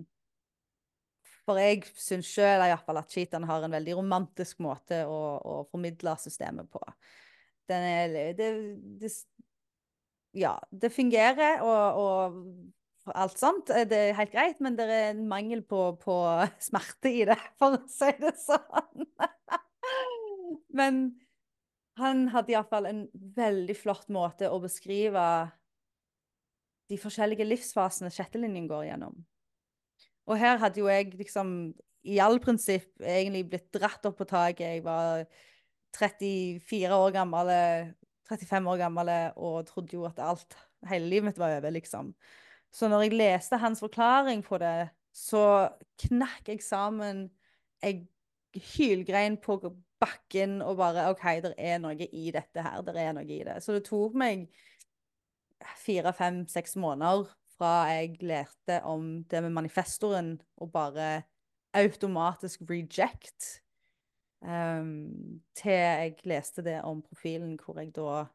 for 1.45 1.57
jeg 1.57 1.83
syns 1.97 2.29
sjøl 2.29 2.63
at 2.63 3.11
Chaitan 3.11 3.45
har 3.49 3.65
en 3.65 3.73
veldig 3.73 3.97
romantisk 3.97 4.61
måte 4.63 5.01
å, 5.09 5.21
å 5.41 5.55
formidle 5.71 6.13
systemet 6.21 6.69
på. 6.71 6.81
Er 7.71 8.11
det, 8.35 8.49
det, 9.01 9.11
Ja, 10.35 10.57
det 10.71 10.91
fungerer, 10.91 11.63
og, 11.63 12.01
og, 12.01 12.37
alt 13.09 13.39
sånt. 13.39 13.71
Det 13.89 13.97
er 13.97 14.17
helt 14.17 14.33
greit, 14.33 14.59
men 14.61 14.77
det 14.77 14.85
er 14.85 15.09
en 15.11 15.25
mangel 15.29 15.63
på, 15.65 15.95
på 16.01 16.17
smerte 16.69 17.11
i 17.11 17.25
det, 17.29 17.39
for 17.59 17.77
å 17.79 17.81
si 17.89 18.11
det 18.21 18.35
sånn. 18.41 19.07
men 20.79 21.03
han 21.99 22.27
hadde 22.33 22.53
iallfall 22.53 22.87
en 22.89 23.05
veldig 23.35 23.75
flott 23.77 24.07
måte 24.13 24.49
å 24.49 24.61
beskrive 24.63 25.23
de 26.91 26.97
forskjellige 26.99 27.47
livsfasene 27.47 28.11
sjettelinjen 28.11 28.67
går 28.69 28.89
gjennom. 28.89 29.15
Og 30.29 30.37
her 30.39 30.59
hadde 30.61 30.81
jo 30.81 30.89
jeg 30.91 31.13
liksom 31.17 31.71
i 32.07 32.17
all 32.23 32.39
prinsipp 32.41 33.01
egentlig 33.03 33.45
blitt 33.51 33.69
dratt 33.75 34.05
opp 34.09 34.17
på 34.19 34.27
taket. 34.29 34.77
Jeg 34.77 34.83
var 34.85 35.25
34 35.97 36.97
år 36.97 37.15
gammel, 37.15 37.51
35 38.29 38.69
år 38.73 38.79
gammel 38.81 39.11
og 39.35 39.65
trodde 39.69 39.97
jo 39.97 40.07
at 40.09 40.21
alt, 40.23 40.55
hele 40.89 41.09
livet 41.11 41.29
mitt 41.29 41.41
var 41.41 41.57
over, 41.59 41.73
liksom. 41.75 42.13
Så 42.71 42.87
når 42.87 43.05
jeg 43.05 43.17
leste 43.19 43.59
hans 43.59 43.81
forklaring 43.83 44.43
på 44.45 44.59
det, 44.61 44.89
så 45.11 45.69
knakk 46.07 46.47
jeg 46.47 46.63
sammen. 46.63 47.25
Jeg 47.83 48.05
hylgrein 48.55 49.37
på 49.43 49.59
bakken 50.01 50.61
og 50.65 50.77
bare 50.79 51.09
OK, 51.11 51.25
det 51.43 51.53
er 51.57 51.81
noe 51.83 52.07
i 52.07 52.31
dette 52.33 52.63
her. 52.63 52.81
Det 52.85 52.95
er 52.97 53.13
noe 53.15 53.27
i 53.27 53.41
det. 53.45 53.59
Så 53.63 53.75
det 53.75 53.83
tok 53.89 54.15
meg 54.17 54.47
fire, 55.77 56.13
fem, 56.17 56.43
seks 56.49 56.77
måneder 56.79 57.27
fra 57.57 57.91
jeg 57.91 58.17
lærte 58.25 58.79
om 58.89 59.21
det 59.29 59.43
med 59.43 59.53
manifestoren, 59.53 60.33
og 60.57 60.71
bare 60.73 61.21
automatisk 61.77 62.63
reject, 62.69 63.61
um, 64.41 65.41
til 65.55 65.77
jeg 65.77 66.15
leste 66.25 66.65
det 66.65 66.79
om 66.81 67.03
profilen, 67.05 67.59
hvor 67.61 67.79
jeg 67.79 67.93
da 67.95 68.25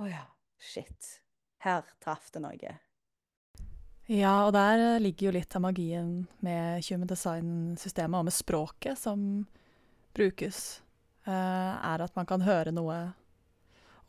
Å 0.00 0.02
oh 0.02 0.08
ja, 0.08 0.24
shit. 0.58 1.20
Her 1.60 1.84
traff 2.00 2.30
det 2.32 2.40
noe. 2.40 2.70
Ja, 4.10 4.48
og 4.48 4.56
der 4.56 4.98
ligger 4.98 5.28
jo 5.28 5.32
litt 5.36 5.54
av 5.54 5.62
magien 5.62 6.24
med 6.42 6.82
human 6.88 7.06
design-systemet 7.06 8.18
og 8.18 8.26
med 8.26 8.34
språket 8.34 8.98
som 8.98 9.20
brukes, 10.18 10.80
uh, 11.28 11.78
er 11.78 12.02
at 12.02 12.16
man 12.18 12.26
kan 12.26 12.42
høre 12.42 12.72
noe 12.74 12.96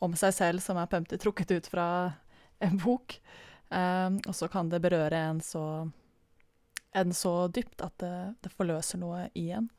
om 0.02 0.16
seg 0.18 0.34
selv 0.34 0.64
som 0.64 0.80
er 0.82 0.90
pømte 0.90 1.20
trukket 1.22 1.54
ut 1.54 1.70
fra 1.70 1.86
en 2.58 2.80
bok. 2.82 3.14
Um, 3.70 4.18
og 4.26 4.34
så 4.34 4.50
kan 4.50 4.74
det 4.74 4.82
berøre 4.82 5.22
en 5.30 5.38
så, 5.38 5.86
en 6.98 7.14
så 7.14 7.36
dypt 7.54 7.86
at 7.86 7.94
det, 8.02 8.12
det, 8.42 8.54
forløser 8.58 8.98
noe 8.98 9.28
i 9.38 9.52
en. 9.54 9.70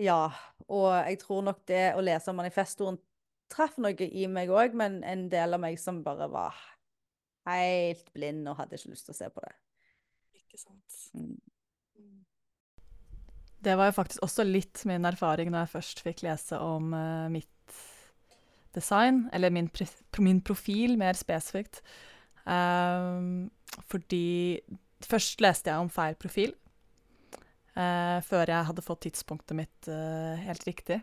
Ja, 0.00 0.32
og 0.72 0.88
jeg 1.04 1.20
tror 1.20 1.44
nok 1.52 1.66
det 1.68 1.90
å 1.92 2.00
lese 2.00 2.32
manifestoren 2.32 2.96
traff 3.52 3.76
noe 3.76 4.08
i 4.08 4.24
meg 4.24 4.48
òg, 4.48 4.72
men 4.72 5.02
en 5.04 5.28
del 5.28 5.60
av 5.60 5.60
meg 5.68 5.76
som 5.76 6.00
bare 6.06 6.32
var 6.32 6.56
helt 7.50 8.12
blind 8.14 8.48
og 8.48 8.58
hadde 8.60 8.78
ikke 8.78 8.92
lyst 8.92 9.08
til 9.08 9.14
å 9.14 9.20
se 9.20 9.30
på 9.32 9.42
det. 9.44 9.54
Ikke 10.40 10.60
sant. 10.60 11.00
Mm. 11.14 11.38
Det 13.60 13.76
var 13.76 13.90
jo 13.90 13.96
faktisk 13.98 14.24
også 14.24 14.44
litt 14.48 14.82
min 14.88 15.04
erfaring 15.04 15.50
når 15.52 15.66
jeg 15.66 15.74
først 15.74 16.00
fikk 16.04 16.22
lese 16.24 16.58
om 16.64 16.94
uh, 16.96 17.28
mitt 17.32 17.48
design, 18.74 19.26
eller 19.34 19.52
min, 19.52 19.68
min 20.18 20.40
profil 20.40 20.96
mer 20.98 21.18
spesifikt. 21.18 21.82
Um, 22.46 23.50
fordi 23.90 24.60
først 25.04 25.42
leste 25.44 25.70
jeg 25.70 25.82
om 25.82 25.90
feil 25.92 26.16
profil, 26.20 26.54
uh, 27.76 28.18
før 28.24 28.54
jeg 28.54 28.68
hadde 28.70 28.84
fått 28.86 29.04
tidspunktet 29.08 29.58
mitt 29.58 29.90
uh, 29.90 30.38
helt 30.40 30.66
riktig. 30.68 31.02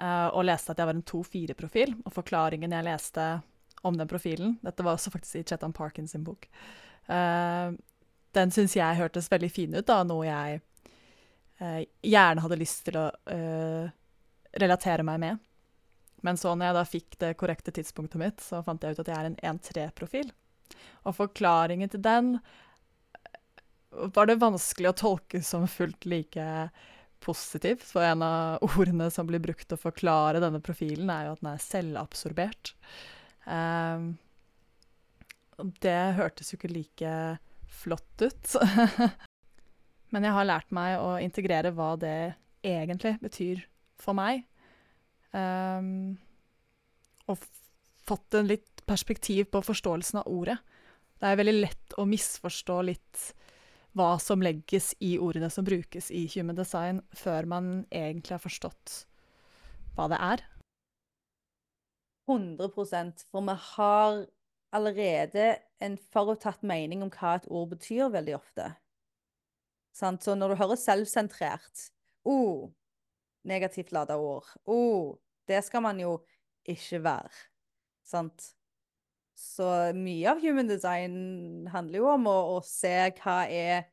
og 0.00 0.44
leste 0.48 0.72
at 0.72 0.78
jeg 0.80 0.88
var 0.88 0.96
en 0.96 1.04
2-4-profil, 1.04 1.90
og 2.08 2.12
forklaringen 2.14 2.72
jeg 2.72 2.86
leste 2.86 3.24
om 3.82 3.96
den 3.96 4.08
profilen 4.08 4.58
Dette 4.64 4.84
var 4.84 4.98
også 4.98 5.12
faktisk 5.14 5.40
i 5.40 5.44
Chetan 5.48 5.72
Parkins 5.72 6.12
sin 6.12 6.24
bok. 6.24 6.48
den 8.32 8.52
syns 8.54 8.76
jeg 8.76 8.98
hørtes 8.98 9.30
veldig 9.32 9.48
fin 9.50 9.72
ut, 9.74 9.86
da, 9.86 10.02
noe 10.06 10.26
jeg 10.26 10.60
uh, 11.60 11.80
gjerne 12.06 12.44
hadde 12.44 12.58
lyst 12.60 12.84
til 12.86 12.98
å 13.00 13.08
uh, 13.10 13.90
relatere 14.60 15.06
meg 15.06 15.20
med. 15.22 15.40
Men 16.22 16.36
så 16.36 16.54
når 16.54 16.68
jeg 16.70 16.76
da 16.76 16.86
fikk 16.88 17.18
det 17.22 17.36
korrekte 17.40 17.74
tidspunktet 17.74 18.20
mitt, 18.20 18.44
så 18.44 18.60
fant 18.64 18.82
jeg 18.84 18.94
ut 18.94 19.02
at 19.02 19.10
jeg 19.10 19.18
er 19.18 19.30
en 19.30 19.38
1-3-profil. 19.56 20.32
Og 21.08 21.16
forklaringen 21.16 21.90
til 21.90 22.02
den 22.04 22.34
var 23.90 24.28
det 24.28 24.38
vanskelig 24.42 24.92
å 24.92 24.98
tolke 25.00 25.40
som 25.42 25.66
fullt 25.68 26.06
like 26.06 26.44
positivt. 27.24 27.86
For 27.88 28.04
en 28.04 28.24
av 28.26 28.60
ordene 28.70 29.08
som 29.12 29.28
blir 29.28 29.42
brukt 29.42 29.72
å 29.72 29.80
forklare 29.80 30.42
denne 30.42 30.62
profilen, 30.64 31.10
er 31.12 31.28
jo 31.28 31.36
at 31.36 31.42
den 31.42 31.52
er 31.54 31.64
selvabsorbert. 31.64 32.74
Um, 33.50 34.12
det 35.82 35.98
hørtes 36.16 36.52
jo 36.52 36.58
ikke 36.58 36.72
like 36.72 37.14
flott 37.80 38.24
ut. 38.24 38.54
Men 40.14 40.26
jeg 40.26 40.34
har 40.34 40.48
lært 40.48 40.72
meg 40.74 40.98
å 41.02 41.16
integrere 41.22 41.72
hva 41.74 41.92
det 42.00 42.34
egentlig 42.66 43.16
betyr 43.22 43.62
for 44.00 44.16
meg. 44.16 44.44
Um, 45.30 46.18
og 47.30 47.38
fått 48.06 48.34
en 48.34 48.48
litt 48.50 48.82
perspektiv 48.88 49.50
på 49.54 49.62
forståelsen 49.62 50.22
av 50.22 50.30
ordet. 50.30 50.58
Det 51.20 51.28
er 51.28 51.38
veldig 51.38 51.58
lett 51.60 51.94
å 52.00 52.08
misforstå 52.08 52.80
litt 52.88 53.28
hva 53.98 54.14
som 54.22 54.42
legges 54.42 54.92
i 55.02 55.16
ordene 55.18 55.50
som 55.50 55.66
brukes 55.66 56.10
i 56.14 56.24
human 56.32 56.58
design, 56.58 57.02
før 57.12 57.46
man 57.50 57.70
egentlig 57.90 58.36
har 58.36 58.42
forstått 58.42 59.02
hva 59.96 60.06
det 60.10 60.18
er. 60.22 60.44
100% 62.30 63.24
For 63.30 63.44
vi 63.46 63.56
har 63.74 64.20
allerede 64.72 65.58
en 65.82 65.96
forutatt 66.12 66.62
mening 66.62 67.02
om 67.02 67.10
hva 67.10 67.36
et 67.38 67.48
ord 67.50 67.72
betyr, 67.74 68.10
veldig 68.12 68.36
ofte. 68.38 68.68
Så 69.96 70.34
når 70.38 70.52
du 70.52 70.60
hører 70.60 70.78
selvsentrert 70.78 71.90
oh, 72.24 72.70
Negativt 73.42 73.92
lada 73.92 74.18
ord. 74.20 74.44
Oh, 74.68 75.16
det 75.48 75.62
skal 75.64 75.80
man 75.82 76.00
jo 76.00 76.18
ikke 76.68 76.98
være. 77.00 77.30
Sant? 78.04 78.50
Så 79.32 79.64
mye 79.96 80.28
av 80.28 80.42
human 80.44 80.68
design 80.68 81.14
handler 81.72 82.02
jo 82.02 82.10
om 82.12 82.28
å, 82.28 82.36
å 82.56 82.60
se 82.66 82.92
hva 83.22 83.38
er 83.48 83.86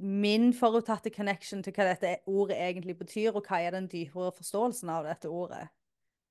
min 0.00 0.50
forutatte 0.56 1.12
connection 1.14 1.62
til 1.62 1.76
hva 1.76 1.86
dette 1.92 2.16
ordet 2.26 2.56
egentlig 2.58 2.96
betyr, 2.98 3.36
og 3.36 3.46
hva 3.46 3.60
er 3.62 3.76
den 3.76 3.86
dypere 3.90 4.32
forståelsen 4.34 4.90
av 4.90 5.06
dette 5.06 5.30
ordet. 5.30 5.68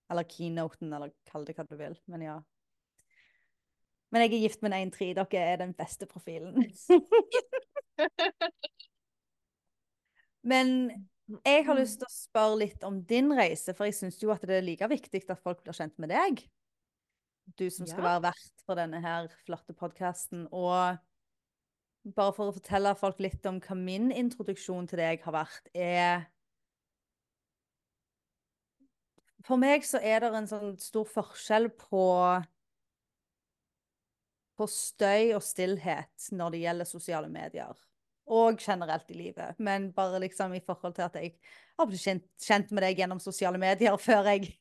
Eller 0.09 0.25
keynoten, 0.29 0.93
eller 0.93 1.13
kall 1.29 1.45
det 1.45 1.55
hva 1.57 1.65
du 1.69 1.75
vil. 1.79 1.95
Men 2.09 2.21
ja. 2.25 2.37
Men 4.09 4.25
jeg 4.25 4.33
er 4.33 4.45
gift 4.47 4.63
med 4.65 4.73
en 4.73 4.89
1-3. 4.89 5.11
Dere 5.19 5.45
er 5.45 5.59
den 5.61 5.73
beste 5.77 6.05
profilen. 6.09 6.57
Men 10.49 10.89
jeg 11.45 11.65
har 11.67 11.77
lyst 11.77 11.99
til 12.01 12.07
å 12.07 12.13
spørre 12.13 12.61
litt 12.63 12.85
om 12.87 13.03
din 13.05 13.29
reise, 13.37 13.75
for 13.77 13.85
jeg 13.85 13.99
syns 13.99 14.17
jo 14.21 14.31
at 14.33 14.41
det 14.49 14.55
er 14.57 14.65
like 14.65 14.87
viktig 14.89 15.21
at 15.29 15.43
folk 15.43 15.61
blir 15.61 15.77
kjent 15.77 15.99
med 16.01 16.09
deg. 16.13 16.41
Du 17.59 17.67
som 17.73 17.85
skal 17.89 18.01
ja. 18.01 18.07
være 18.07 18.25
vert 18.29 18.65
for 18.65 18.79
denne 18.79 19.01
her 19.03 19.29
flotte 19.45 19.75
podkasten. 19.77 20.47
Og 20.49 20.97
bare 22.15 22.33
for 22.33 22.49
å 22.49 22.55
fortelle 22.55 22.95
folk 22.97 23.21
litt 23.21 23.45
om 23.49 23.59
hva 23.61 23.77
min 23.77 24.09
introduksjon 24.15 24.89
til 24.89 25.01
deg 25.01 25.21
har 25.25 25.35
vært, 25.35 25.69
er 25.73 26.25
For 29.47 29.59
meg 29.59 29.85
så 29.87 30.01
er 30.03 30.23
det 30.23 30.33
en 30.35 30.49
sånn 30.49 30.73
stor 30.81 31.07
forskjell 31.07 31.69
på 31.79 32.05
på 34.59 34.67
støy 34.67 35.31
og 35.37 35.43
stillhet 35.45 36.25
når 36.35 36.51
det 36.51 36.59
gjelder 36.65 36.87
sosiale 36.89 37.29
medier 37.31 37.77
og 38.29 38.59
generelt 38.61 39.09
i 39.09 39.17
livet. 39.17 39.57
Men 39.57 39.89
bare 39.95 40.19
liksom 40.21 40.53
i 40.53 40.61
forhold 40.61 40.93
til 40.97 41.07
at 41.07 41.15
jeg 41.17 41.33
har 41.79 41.87
blitt 41.89 42.03
kjent, 42.03 42.25
kjent, 42.43 42.71
med 42.71 42.85
deg 42.85 42.99
gjennom 43.01 43.21
sosiale 43.23 43.57
medier 43.61 43.97
før 44.07 44.29
jeg 44.33 44.51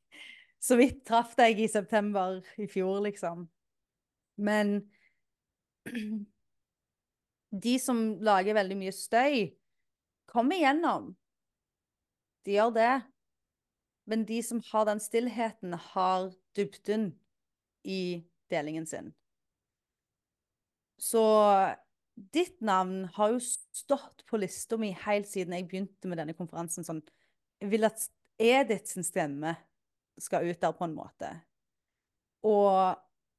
så 0.62 0.78
vidt 0.78 1.04
traff 1.06 1.34
deg 1.38 1.60
i 1.60 1.68
september 1.70 2.40
i 2.58 2.66
fjor, 2.70 3.02
liksom. 3.04 3.44
Men 4.40 4.80
de 7.66 7.76
som 7.82 8.00
lager 8.24 8.56
veldig 8.56 8.78
mye 8.80 8.94
støy, 8.94 9.52
kommer 10.28 10.58
igjennom. 10.58 11.12
De 12.46 12.56
gjør 12.56 12.74
det. 12.74 12.94
Men 14.09 14.25
de 14.29 14.40
som 14.42 14.62
har 14.71 14.87
den 14.88 15.01
stillheten, 15.05 15.75
har 15.92 16.31
dybden 16.57 17.11
i 17.85 18.25
delingen 18.51 18.87
sin. 18.88 19.12
Så 20.99 21.23
ditt 22.33 22.61
navn 22.64 23.05
har 23.14 23.35
jo 23.35 23.40
stått 23.40 24.25
på 24.27 24.40
lista 24.40 24.79
mi 24.81 24.90
helt 25.05 25.29
siden 25.31 25.55
jeg 25.55 25.68
begynte 25.68 26.11
med 26.11 26.18
denne 26.18 26.35
konferansen. 26.37 26.87
Sånn, 26.87 27.03
jeg 27.61 27.71
vil 27.75 27.87
at 27.87 28.09
Edith 28.38 28.90
sin 28.90 29.07
stemme 29.07 29.55
skal 30.18 30.49
ut 30.49 30.61
der 30.62 30.75
på 30.75 30.88
en 30.88 30.97
måte. 30.97 31.31
Og 32.47 32.97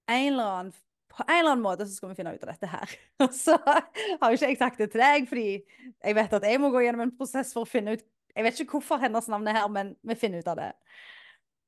en 0.10 0.28
eller 0.32 0.54
annen, 0.54 0.72
på 1.10 1.26
en 1.26 1.34
eller 1.34 1.54
annen 1.56 1.66
måte 1.66 1.88
så 1.88 1.98
skal 1.98 2.12
vi 2.12 2.20
finne 2.20 2.36
ut 2.36 2.46
av 2.46 2.54
dette 2.54 2.70
her. 2.70 2.96
Og 3.26 3.36
så 3.36 3.58
har 3.58 4.30
jo 4.30 4.38
ikke 4.38 4.54
jeg 4.54 4.62
sagt 4.62 4.80
det 4.80 4.92
til 4.94 5.04
deg, 5.04 5.28
fordi 5.32 5.50
jeg 5.58 6.18
vet 6.22 6.40
at 6.40 6.48
jeg 6.48 6.62
må 6.62 6.72
gå 6.74 6.86
gjennom 6.86 7.08
en 7.08 7.16
prosess 7.18 7.52
for 7.56 7.66
å 7.66 7.70
finne 7.70 7.98
ut 7.98 8.06
Jeg 8.36 8.46
vet 8.46 8.62
ikke 8.62 8.78
hvorfor 8.78 9.02
hennes 9.02 9.28
navn 9.32 9.48
er 9.50 9.60
her, 9.60 9.68
men 9.74 9.96
vi 10.06 10.18
finner 10.20 10.44
ut 10.44 10.52
av 10.52 10.60
det. 10.60 10.70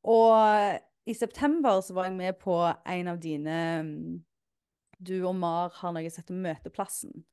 Og 0.08 1.10
i 1.10 1.16
september 1.18 1.82
så 1.82 1.96
var 1.98 2.10
jeg 2.10 2.18
med 2.18 2.38
på 2.42 2.56
en 2.70 3.12
av 3.12 3.20
dine 3.22 3.58
du 5.02 5.18
og 5.26 5.36
Mar 5.36 5.74
har 5.80 5.94
noe 5.96 6.10
som 6.14 6.22
heter 6.22 6.42
Møteplassen. 6.46 7.24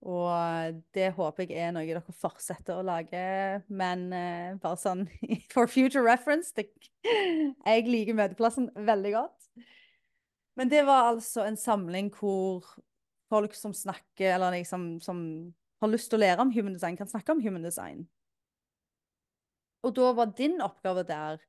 Og 0.00 0.78
det 0.96 1.10
håper 1.12 1.44
jeg 1.44 1.60
er 1.60 1.74
noe 1.76 1.84
dere 1.84 2.00
fortsetter 2.00 2.78
å 2.78 2.84
lage, 2.88 3.20
men 3.68 4.06
uh, 4.14 4.56
bare 4.62 4.78
sånn 4.80 5.04
for 5.52 5.68
future 5.68 6.04
reference 6.06 6.54
det, 6.56 6.70
Jeg 7.68 7.84
liker 7.84 8.16
Møteplassen 8.16 8.70
veldig 8.76 9.12
godt. 9.18 9.50
Men 10.56 10.72
det 10.72 10.86
var 10.88 11.12
altså 11.12 11.44
en 11.44 11.60
samling 11.60 12.08
hvor 12.16 12.64
folk 13.30 13.52
som 13.54 13.76
snakker, 13.76 14.34
eller 14.34 14.56
liksom 14.56 14.94
som 15.04 15.20
har 15.80 15.92
lyst 15.92 16.10
til 16.10 16.18
å 16.18 16.24
lære 16.24 16.44
om 16.44 16.52
human 16.52 16.74
design, 16.76 16.96
kan 16.98 17.08
snakke 17.08 17.36
om 17.36 17.44
human 17.44 17.64
design. 17.64 18.06
Og 19.86 19.94
da 19.96 20.10
var 20.16 20.32
din 20.36 20.58
oppgave 20.64 21.04
der 21.08 21.40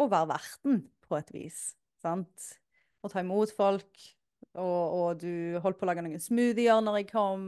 å 0.00 0.08
være 0.10 0.32
verten, 0.34 0.82
på 1.06 1.18
et 1.18 1.30
vis. 1.34 1.60
Sant? 2.02 2.50
Å 3.02 3.10
ta 3.10 3.22
imot 3.22 3.52
folk, 3.56 4.04
og, 4.52 4.82
og, 4.96 5.22
du 5.22 5.58
holdt 5.64 5.78
på 5.80 5.86
å 5.86 5.90
lage 5.90 6.04
noen 6.04 6.20
smoothier 6.22 6.82
når 6.84 7.00
jeg 7.00 7.08
kom. 7.12 7.46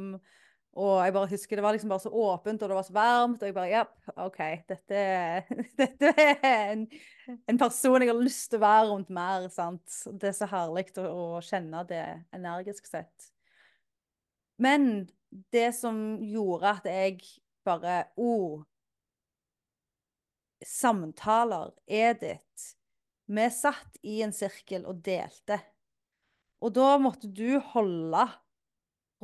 Og 0.75 0.94
jeg 1.05 1.14
bare 1.14 1.31
husker 1.31 1.59
det 1.59 1.62
var 1.62 1.77
liksom 1.77 1.92
bare 1.92 2.03
så 2.03 2.11
åpent, 2.11 2.62
og 2.64 2.70
det 2.70 2.79
var 2.79 2.87
så 2.87 2.97
varmt. 2.97 3.42
Og 3.42 3.49
jeg 3.49 3.57
bare 3.57 3.70
Jepp, 3.70 3.94
OK. 4.25 4.40
Dette, 4.70 5.03
dette 5.81 6.12
er 6.16 6.73
en, 6.73 6.87
en, 7.37 7.61
person 7.61 8.03
jeg 8.03 8.11
har 8.11 8.18
lyst 8.18 8.49
til 8.51 8.59
å 8.59 8.64
være 8.64 8.88
rundt 8.90 9.12
mer. 9.14 9.47
sant? 9.55 10.01
Det 10.18 10.33
er 10.33 10.37
så 10.40 10.51
herlig 10.51 10.88
å, 10.99 11.07
å 11.38 11.44
kjenne 11.44 11.85
det 11.88 12.03
energisk 12.35 12.90
sett. 12.90 13.31
Men 14.59 15.07
det 15.55 15.68
som 15.77 15.97
gjorde 16.23 16.77
at 16.79 16.85
jeg 16.87 17.18
bare 17.64 18.05
Å, 18.20 18.25
oh, 18.25 18.64
samtaler, 20.66 21.72
Edith. 21.87 22.74
Vi 23.24 23.44
satt 23.53 24.00
i 24.05 24.20
en 24.24 24.35
sirkel 24.37 24.85
og 24.88 25.00
delte. 25.05 25.61
Og 26.64 26.74
da 26.77 26.96
måtte 27.00 27.29
du 27.29 27.59
holde 27.72 28.24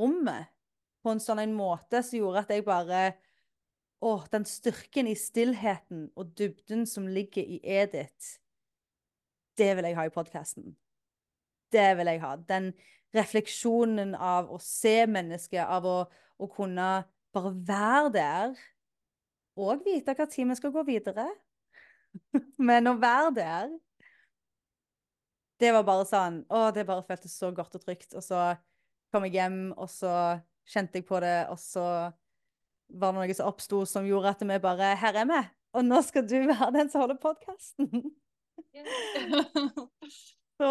rommet 0.00 0.50
på 1.00 1.12
en 1.12 1.22
sånn 1.22 1.40
en 1.42 1.56
måte 1.56 2.02
som 2.04 2.20
gjorde 2.20 2.44
at 2.44 2.54
jeg 2.54 2.66
bare 2.68 3.02
Å, 4.00 4.14
den 4.32 4.46
styrken 4.48 5.10
i 5.10 5.16
stillheten 5.18 6.06
og 6.16 6.30
dybden 6.32 6.86
som 6.88 7.04
ligger 7.04 7.44
i 7.44 7.58
Edith, 7.60 8.38
det 9.60 9.74
vil 9.76 9.84
jeg 9.90 9.98
ha 9.98 10.06
i 10.08 10.12
podkasten. 10.14 10.70
Det 11.68 11.90
vil 11.98 12.08
jeg 12.08 12.22
ha. 12.22 12.30
Den 12.48 12.70
refleksjonen 13.12 14.14
av 14.16 14.48
å 14.48 14.56
se 14.64 15.04
mennesket, 15.04 15.60
av 15.60 15.84
å, 15.84 15.98
å 16.40 16.48
kunne 16.48 16.88
bare 17.36 17.52
være 17.68 18.14
der, 18.14 18.62
og 19.58 19.84
vite 19.84 20.14
hva 20.16 20.26
tid 20.30 20.48
vi 20.50 20.56
skal 20.58 20.74
gå 20.74 20.84
videre. 20.88 21.26
Men 22.68 22.90
å 22.90 22.96
være 22.98 23.30
der 23.36 23.68
Det 25.62 25.68
var 25.76 25.84
bare 25.86 26.06
sånn 26.08 26.40
Å, 26.50 26.72
det 26.74 26.82
bare 26.88 27.04
føltes 27.06 27.36
så 27.38 27.52
godt 27.54 27.76
og 27.78 27.84
trygt. 27.84 28.14
Og 28.18 28.24
så 28.24 28.40
kom 29.14 29.26
jeg 29.26 29.38
hjem, 29.38 29.60
og 29.76 29.90
så 29.90 30.12
kjente 30.70 31.00
jeg 31.00 31.06
på 31.06 31.18
det, 31.22 31.46
og 31.50 31.58
så 31.58 31.84
var 32.90 33.12
det 33.14 33.18
noe 33.18 33.34
som 33.34 33.50
oppsto 33.50 33.82
som 33.86 34.06
gjorde 34.06 34.34
at 34.34 34.44
vi 34.46 34.58
bare 34.62 34.94
Her 34.98 35.22
er 35.22 35.28
vi! 35.30 35.40
Og 35.78 35.86
nå 35.86 36.00
skal 36.02 36.26
du 36.26 36.36
være 36.48 36.72
den 36.74 36.88
som 36.90 37.04
holder 37.04 37.18
podkasten. 37.22 38.10
så 40.58 40.70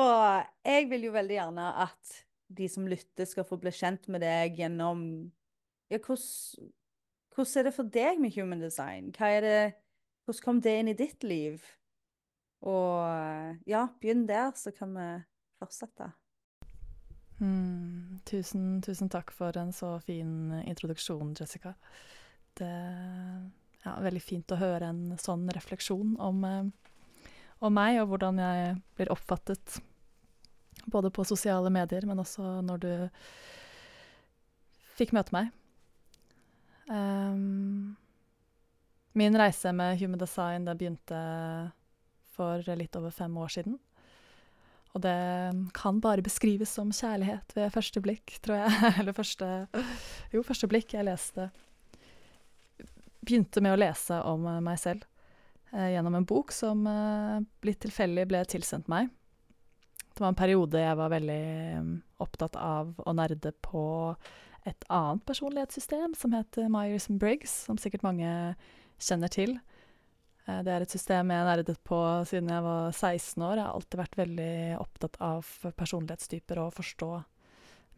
jeg 0.67 0.89
vil 0.91 1.07
jo 1.07 1.13
veldig 1.15 1.37
gjerne 1.37 1.69
at 1.85 2.17
de 2.49 2.67
som 2.71 2.87
lytter, 2.89 3.27
skal 3.29 3.45
få 3.47 3.59
bli 3.61 3.71
kjent 3.75 4.09
med 4.11 4.23
deg 4.25 4.57
gjennom 4.59 5.03
ja, 5.89 5.99
hvordan, 6.01 6.69
hvordan 7.39 7.59
er 7.59 7.69
det 7.69 7.75
for 7.75 7.91
deg 7.93 8.19
med 8.19 8.35
human 8.35 8.59
design? 8.63 9.11
Det, 9.15 9.73
hvordan 10.25 10.43
kom 10.43 10.61
det 10.61 10.77
inn 10.79 10.91
i 10.91 10.97
ditt 10.97 11.23
liv? 11.23 11.63
Og 12.67 13.63
ja, 13.69 13.87
begynn 14.01 14.25
der, 14.27 14.51
så 14.55 14.73
kan 14.75 14.91
vi 14.97 15.07
fortsette. 15.61 16.11
Mm, 17.39 18.19
tusen, 18.27 18.81
tusen 18.83 19.11
takk 19.11 19.31
for 19.31 19.55
en 19.57 19.71
så 19.71 19.93
fin 20.03 20.51
introduksjon, 20.67 21.35
Jessica. 21.39 21.73
Det 22.59 22.67
er 22.67 23.45
ja, 23.85 23.93
veldig 24.03 24.23
fint 24.23 24.51
å 24.51 24.59
høre 24.59 24.89
en 24.91 25.15
sånn 25.21 25.47
refleksjon 25.55 26.17
om, 26.19 26.43
eh, 26.43 27.29
om 27.63 27.75
meg, 27.75 28.01
og 28.01 28.11
hvordan 28.11 28.41
jeg 28.43 28.75
blir 28.99 29.13
oppfattet 29.15 29.79
både 30.91 31.11
på 31.15 31.23
sosiale 31.27 31.71
medier, 31.71 32.03
men 32.07 32.19
også 32.19 32.59
når 32.65 32.83
du 32.83 32.91
fikk 34.99 35.15
møte 35.15 35.35
meg. 35.35 35.53
Um, 36.89 37.95
min 39.13 39.37
reise 39.37 39.71
med 39.73 39.99
Human 39.99 40.19
Design 40.19 40.65
det 40.65 40.75
begynte 40.79 41.19
for 42.33 42.63
litt 42.79 42.95
over 42.97 43.13
fem 43.13 43.37
år 43.37 43.53
siden. 43.53 43.77
Og 44.97 45.03
det 45.03 45.17
kan 45.77 45.99
bare 46.01 46.25
beskrives 46.25 46.71
som 46.73 46.89
kjærlighet 46.95 47.53
ved 47.53 47.73
første 47.73 48.01
blikk, 48.01 48.39
tror 48.41 48.63
jeg. 48.63 48.79
Eller 49.01 49.13
første 49.13 49.49
Jo, 50.33 50.41
første 50.45 50.69
blikk. 50.71 50.95
Jeg 50.97 51.05
leste 51.05 51.49
Begynte 53.19 53.61
med 53.61 53.75
å 53.75 53.79
lese 53.79 54.15
om 54.25 54.47
meg 54.63 54.79
selv 54.79 55.03
eh, 55.75 55.91
gjennom 55.93 56.15
en 56.17 56.25
bok 56.25 56.53
som 56.55 56.85
eh, 56.87 57.41
litt 57.67 57.81
tilfeldig 57.83 58.23
ble 58.31 58.39
tilsendt 58.49 58.87
meg. 58.89 59.11
Det 60.15 60.23
var 60.23 60.31
en 60.31 60.39
periode 60.39 60.81
jeg 60.81 60.97
var 60.97 61.11
veldig 61.11 61.43
um, 61.83 61.91
opptatt 62.23 62.55
av 62.57 62.95
å 62.97 63.13
nerde 63.13 63.51
på 63.61 63.83
et 64.67 64.85
annet 64.91 65.23
personlighetssystem 65.27 66.15
som 66.17 66.33
heter 66.35 66.69
Myers-Briggs, 66.71 67.53
som 67.67 67.79
sikkert 67.79 68.05
mange 68.05 68.29
kjenner 68.99 69.31
til. 69.31 69.55
Eh, 70.49 70.61
det 70.65 70.73
er 70.73 70.85
et 70.85 70.93
system 70.93 71.33
jeg 71.33 71.47
nerdet 71.47 71.77
på 71.87 71.99
siden 72.29 72.51
jeg 72.51 72.65
var 72.65 72.91
16 72.91 73.43
år. 73.43 73.55
Jeg 73.57 73.65
har 73.65 73.73
alltid 73.73 74.01
vært 74.01 74.19
veldig 74.19 74.53
opptatt 74.79 75.19
av 75.23 75.51
personlighetstyper 75.79 76.61
og 76.61 76.71
å 76.71 76.77
forstå 76.79 77.11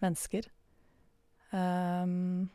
mennesker. 0.02 0.50
Um, 1.52 2.50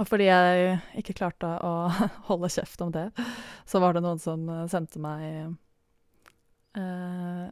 og 0.00 0.06
fordi 0.08 0.30
jeg 0.30 0.78
ikke 1.02 1.18
klarte 1.18 1.50
å 1.60 1.74
holde 2.30 2.50
kjeft 2.52 2.80
om 2.84 2.92
det, 2.94 3.10
så 3.68 3.82
var 3.82 3.94
det 3.94 4.04
noen 4.04 4.20
som 4.22 4.46
sendte 4.72 5.02
meg 5.02 5.52
uh, 6.78 7.50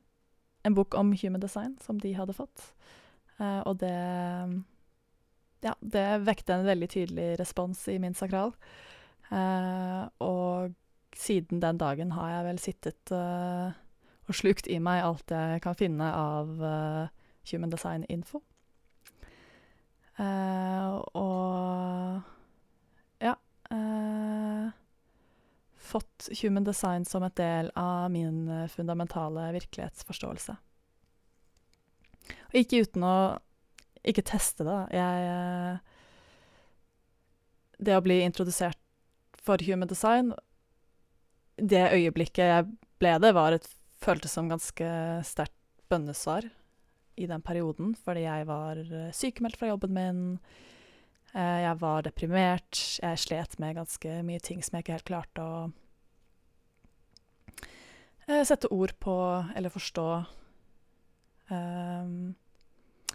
en 0.64 0.76
bok 0.76 0.96
om 0.96 1.12
human 1.12 1.42
design 1.42 1.76
som 1.84 2.00
de 2.00 2.14
hadde 2.16 2.36
fått. 2.36 2.70
Uh, 3.40 3.60
og 3.68 3.78
det 3.84 3.96
Ja, 5.60 5.74
det 5.80 6.04
vekte 6.24 6.56
en 6.56 6.68
veldig 6.68 6.88
tydelig 6.88 7.26
respons 7.40 7.82
i 7.92 7.98
min 8.00 8.16
sakral. 8.16 8.54
Eh, 9.30 10.02
og 10.24 10.72
siden 11.16 11.60
den 11.62 11.78
dagen 11.78 12.12
har 12.16 12.30
jeg 12.30 12.46
vel 12.46 12.60
sittet 12.62 13.12
eh, 13.14 13.76
og 14.30 14.36
slukt 14.36 14.70
i 14.70 14.78
meg 14.82 15.02
alt 15.04 15.34
jeg 15.34 15.60
kan 15.62 15.76
finne 15.78 16.06
av 16.14 16.64
eh, 16.64 17.12
human 17.52 17.72
design-info. 17.72 18.42
Uh, 20.20 21.00
og 21.16 22.18
ja 23.24 23.32
Fått 25.80 26.26
human 26.42 26.66
design 26.66 27.06
som 27.08 27.24
et 27.24 27.38
del 27.40 27.70
av 27.78 28.10
min 28.12 28.42
fundamentale 28.68 29.46
virkelighetsforståelse. 29.56 30.58
Og 32.50 32.58
ikke 32.60 32.82
uten 32.84 33.06
å 33.08 33.16
ikke 34.06 34.24
teste 34.24 34.64
det, 34.64 34.70
da. 34.70 34.86
Jeg 34.94 35.80
Det 37.80 37.96
å 37.96 38.04
bli 38.04 38.20
introdusert 38.22 38.78
for 39.40 39.56
human 39.64 39.88
design 39.88 40.32
det 41.60 41.90
øyeblikket 41.92 42.48
jeg 42.48 42.66
ble 43.00 43.14
det, 43.22 43.34
var 43.36 43.54
et 43.56 43.68
føltes 44.00 44.32
som 44.36 44.48
ganske 44.50 44.88
sterkt 45.26 45.56
bønnesvar 45.90 46.46
i 47.20 47.26
den 47.28 47.42
perioden, 47.44 47.94
fordi 47.98 48.24
jeg 48.24 48.46
var 48.48 48.80
eh, 48.80 49.12
sykemeldt 49.16 49.58
fra 49.60 49.68
jobben 49.72 49.92
min. 49.96 50.20
Eh, 51.34 51.58
jeg 51.66 51.76
var 51.82 52.04
deprimert. 52.06 52.80
Jeg 53.02 53.20
slet 53.20 53.58
med 53.60 53.76
ganske 53.76 54.20
mye 54.26 54.40
ting 54.44 54.62
som 54.64 54.78
jeg 54.78 54.86
ikke 54.86 54.96
helt 54.96 55.10
klarte 55.10 55.44
å 55.44 55.56
eh, 58.30 58.44
sette 58.48 58.70
ord 58.72 58.94
på 59.02 59.16
eller 59.56 59.74
forstå. 59.74 60.06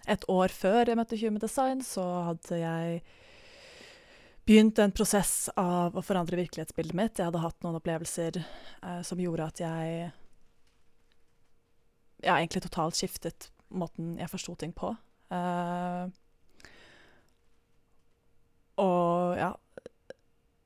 Et 0.08 0.26
år 0.30 0.54
før 0.54 0.90
jeg 0.90 0.98
møtte 1.00 1.18
Human 1.20 1.42
Design, 1.42 1.82
så 1.86 2.04
hadde 2.30 2.60
jeg 2.60 3.00
begynt 4.46 4.80
en 4.80 4.94
prosess 4.94 5.50
av 5.58 5.96
å 5.98 6.04
forandre 6.06 6.38
virkelighetsbildet 6.38 6.98
mitt. 6.98 7.18
Jeg 7.18 7.32
hadde 7.32 7.42
hatt 7.42 7.66
noen 7.66 7.80
opplevelser 7.80 8.38
eh, 8.38 9.02
som 9.06 9.22
gjorde 9.22 9.50
at 9.50 9.64
jeg 9.64 10.12
ja, 12.22 12.38
egentlig 12.38 12.62
totalt 12.68 12.98
skiftet 12.98 13.50
måten 13.74 14.16
jeg 14.22 14.30
forsto 14.30 14.54
ting 14.62 14.74
på. 14.78 14.94
Eh, 15.34 16.06
og 18.82 19.38
ja 19.40 19.54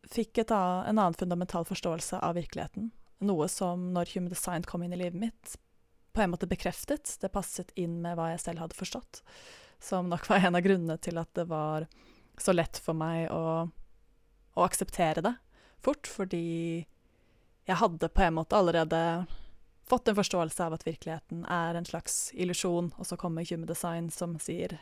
Fikk 0.09 0.39
en 0.41 0.97
annen 0.97 1.13
fundamental 1.13 1.67
forståelse 1.69 2.17
av 2.25 2.33
virkeligheten. 2.33 2.87
Noe 3.29 3.45
som, 3.51 3.91
når 3.93 4.15
Human 4.15 4.31
Design 4.31 4.63
kom 4.65 4.81
inn 4.81 4.95
i 4.95 4.97
livet 4.97 5.19
mitt, 5.21 5.51
på 6.19 6.25
en 6.25 6.33
måte 6.33 6.49
bekreftet. 6.51 7.15
Det 7.21 7.31
passet 7.31 7.71
inn 7.79 8.01
med 8.03 8.17
hva 8.19 8.33
jeg 8.33 8.43
selv 8.43 8.65
hadde 8.65 8.75
forstått. 8.75 9.21
Som 9.79 10.11
nok 10.11 10.27
var 10.27 10.43
en 10.43 10.59
av 10.59 10.65
grunnene 10.65 10.97
til 10.99 11.19
at 11.21 11.31
det 11.39 11.47
var 11.47 11.87
så 12.39 12.51
lett 12.55 12.79
for 12.83 12.97
meg 12.97 13.29
å, 13.31 13.69
å 14.59 14.65
akseptere 14.65 15.23
det 15.23 15.35
fort, 15.79 16.07
fordi 16.11 16.83
jeg 17.69 17.79
hadde 17.79 18.09
på 18.11 18.25
en 18.25 18.35
måte 18.35 18.57
allerede 18.59 18.99
fått 19.87 20.11
en 20.11 20.17
forståelse 20.17 20.65
av 20.65 20.75
at 20.75 20.83
virkeligheten 20.83 21.45
er 21.47 21.79
en 21.79 21.87
slags 21.87 22.33
illusjon, 22.35 22.91
og 22.99 23.07
så 23.07 23.17
kommer 23.19 23.47
Human 23.47 23.69
Design 23.69 24.11
som 24.13 24.35
sier 24.43 24.75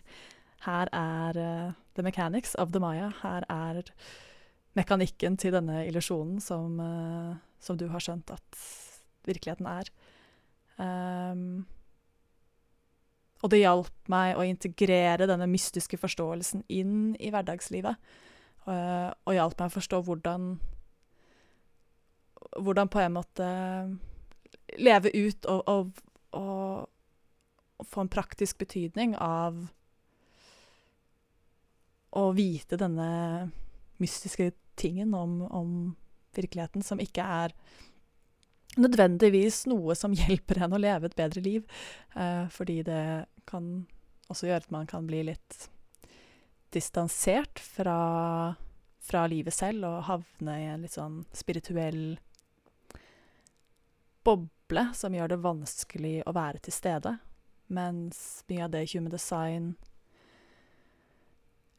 her 0.66 0.90
er 0.90 1.38
uh, 1.38 1.72
the 1.94 2.04
mechanics 2.04 2.56
of 2.56 2.74
the 2.74 2.82
Maya. 2.82 3.12
Her 3.22 3.46
er 3.46 3.94
mekanikken 4.78 5.38
til 5.38 5.54
denne 5.54 5.84
illusjonen 5.86 6.42
som, 6.42 6.80
uh, 6.82 7.38
som, 7.62 7.78
du 7.78 7.88
har 7.94 8.02
skjønt 8.02 8.34
at 8.34 8.64
virkeligheten 9.30 9.70
er. 9.70 9.92
Um, 10.78 11.66
og 13.44 13.52
det 13.54 13.62
hjalp 13.62 14.10
meg 14.12 14.38
å 14.38 14.46
integrere 14.46 15.28
denne 15.30 15.48
mystiske 15.50 16.00
forståelsen 16.02 16.66
inn 16.74 17.14
i 17.22 17.32
hverdagslivet. 17.34 18.00
Uh, 18.68 19.14
og 19.28 19.38
hjalp 19.38 19.62
meg 19.62 19.72
å 19.72 19.78
forstå 19.78 20.04
hvordan 20.08 20.58
Hvordan 22.58 22.88
på 22.90 23.00
en 23.02 23.12
måte 23.14 23.48
leve 24.80 25.12
ut 25.14 25.46
og, 25.52 25.68
og, 25.68 26.00
og, 26.38 26.86
og 27.78 27.88
få 27.92 28.06
en 28.06 28.10
praktisk 28.10 28.58
betydning 28.62 29.14
av 29.22 29.58
å 32.18 32.24
vite 32.38 32.80
denne 32.80 33.10
mystiske 34.02 34.52
tingen 34.80 35.14
om, 35.18 35.42
om 35.44 35.72
virkeligheten, 36.38 36.86
som 36.86 37.02
ikke 37.04 37.26
er 37.26 37.54
nødvendigvis 38.78 39.66
noe 39.72 39.96
som 39.98 40.16
hjelper 40.16 40.64
en 40.64 40.78
å 40.78 40.82
leve 40.82 41.10
et 41.10 41.18
bedre 41.18 41.44
liv. 41.44 41.66
Eh, 42.16 42.46
fordi 42.54 42.82
det 42.88 43.26
kan 43.50 43.88
også 44.28 44.50
gjøre 44.50 44.66
at 44.66 44.72
man 44.74 44.88
kan 44.90 45.08
bli 45.08 45.24
litt 45.30 45.68
distansert 46.76 47.60
fra, 47.64 48.56
fra 49.00 49.28
livet 49.32 49.56
selv 49.56 49.88
og 49.88 50.08
havne 50.10 50.58
i 50.60 50.68
en 50.68 50.84
litt 50.84 50.98
sånn 50.98 51.22
spirituell 51.36 52.18
boble 54.28 54.90
som 54.98 55.16
gjør 55.16 55.32
det 55.32 55.44
vanskelig 55.46 56.18
å 56.28 56.36
være 56.36 56.60
til 56.66 56.76
stede. 56.76 57.16
Mens 57.72 58.44
mye 58.52 58.66
av 58.66 58.74
det 58.74 58.84
human 58.92 59.12
design 59.12 59.72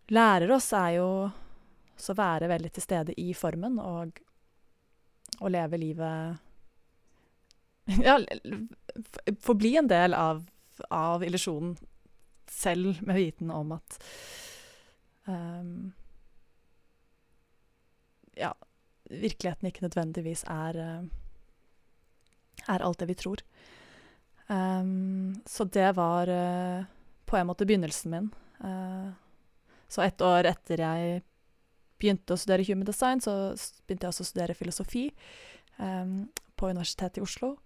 lærer 0.09 0.51
oss, 0.57 0.71
er 0.73 0.97
jo 0.97 1.11
å 1.29 2.17
være 2.17 2.49
veldig 2.49 2.71
til 2.73 2.85
stede 2.85 3.17
i 3.21 3.33
formen 3.37 3.77
og 3.83 4.21
å 5.45 5.51
leve 5.53 5.81
livet 5.81 6.48
ja, 8.07 8.19
forbli 9.41 9.77
en 9.81 9.89
del 9.91 10.15
av, 10.15 10.43
av 10.91 11.25
illusjonen, 11.25 11.77
selv 12.49 13.03
med 13.05 13.19
viten 13.21 13.51
om 13.53 13.75
at 13.77 13.99
um, 15.29 15.93
Ja, 18.39 18.55
virkeligheten 19.11 19.69
ikke 19.69 19.85
nødvendigvis 19.85 20.45
er 20.49 20.79
uh, 20.79 21.09
er 22.67 22.85
alt 22.85 23.01
det 23.01 23.09
vi 23.11 23.17
tror. 23.19 23.43
Um, 24.49 25.37
så 25.47 25.65
det 25.65 25.93
var 25.97 26.29
uh, 26.29 26.85
på 27.29 27.37
en 27.37 27.49
måte 27.51 27.67
begynnelsen 27.69 28.11
min. 28.11 28.31
Uh, 28.65 29.13
så 29.89 30.03
ett 30.05 30.21
år 30.21 30.49
etter 30.49 30.83
jeg 30.83 31.23
begynte 31.99 32.35
å 32.35 32.41
studere 32.41 32.67
human 32.69 32.89
design, 32.89 33.21
så 33.21 33.55
begynte 33.87 34.07
jeg 34.07 34.15
også 34.15 34.27
å 34.27 34.31
studere 34.31 34.57
filosofi 34.57 35.09
um, 35.77 36.29
på 36.57 36.71
Universitetet 36.71 37.21
i 37.21 37.25
Oslo. 37.25 37.57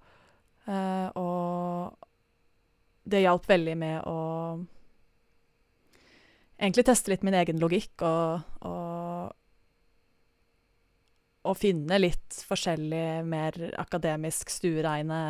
Uh, 0.69 1.09
og 1.19 2.09
det 3.03 3.25
hjalp 3.25 3.49
veldig 3.51 3.77
med 3.79 4.05
å 4.07 4.19
egentlig 6.63 6.85
teste 6.87 7.11
litt 7.11 7.25
min 7.27 7.35
egen 7.35 7.59
logikk 7.59 8.05
og, 8.07 8.45
og, 8.69 9.33
og 11.51 11.59
finne 11.59 11.99
litt 11.99 12.39
forskjellige, 12.47 13.25
mer 13.27 13.59
akademisk 13.83 14.53
stuereine 14.55 15.23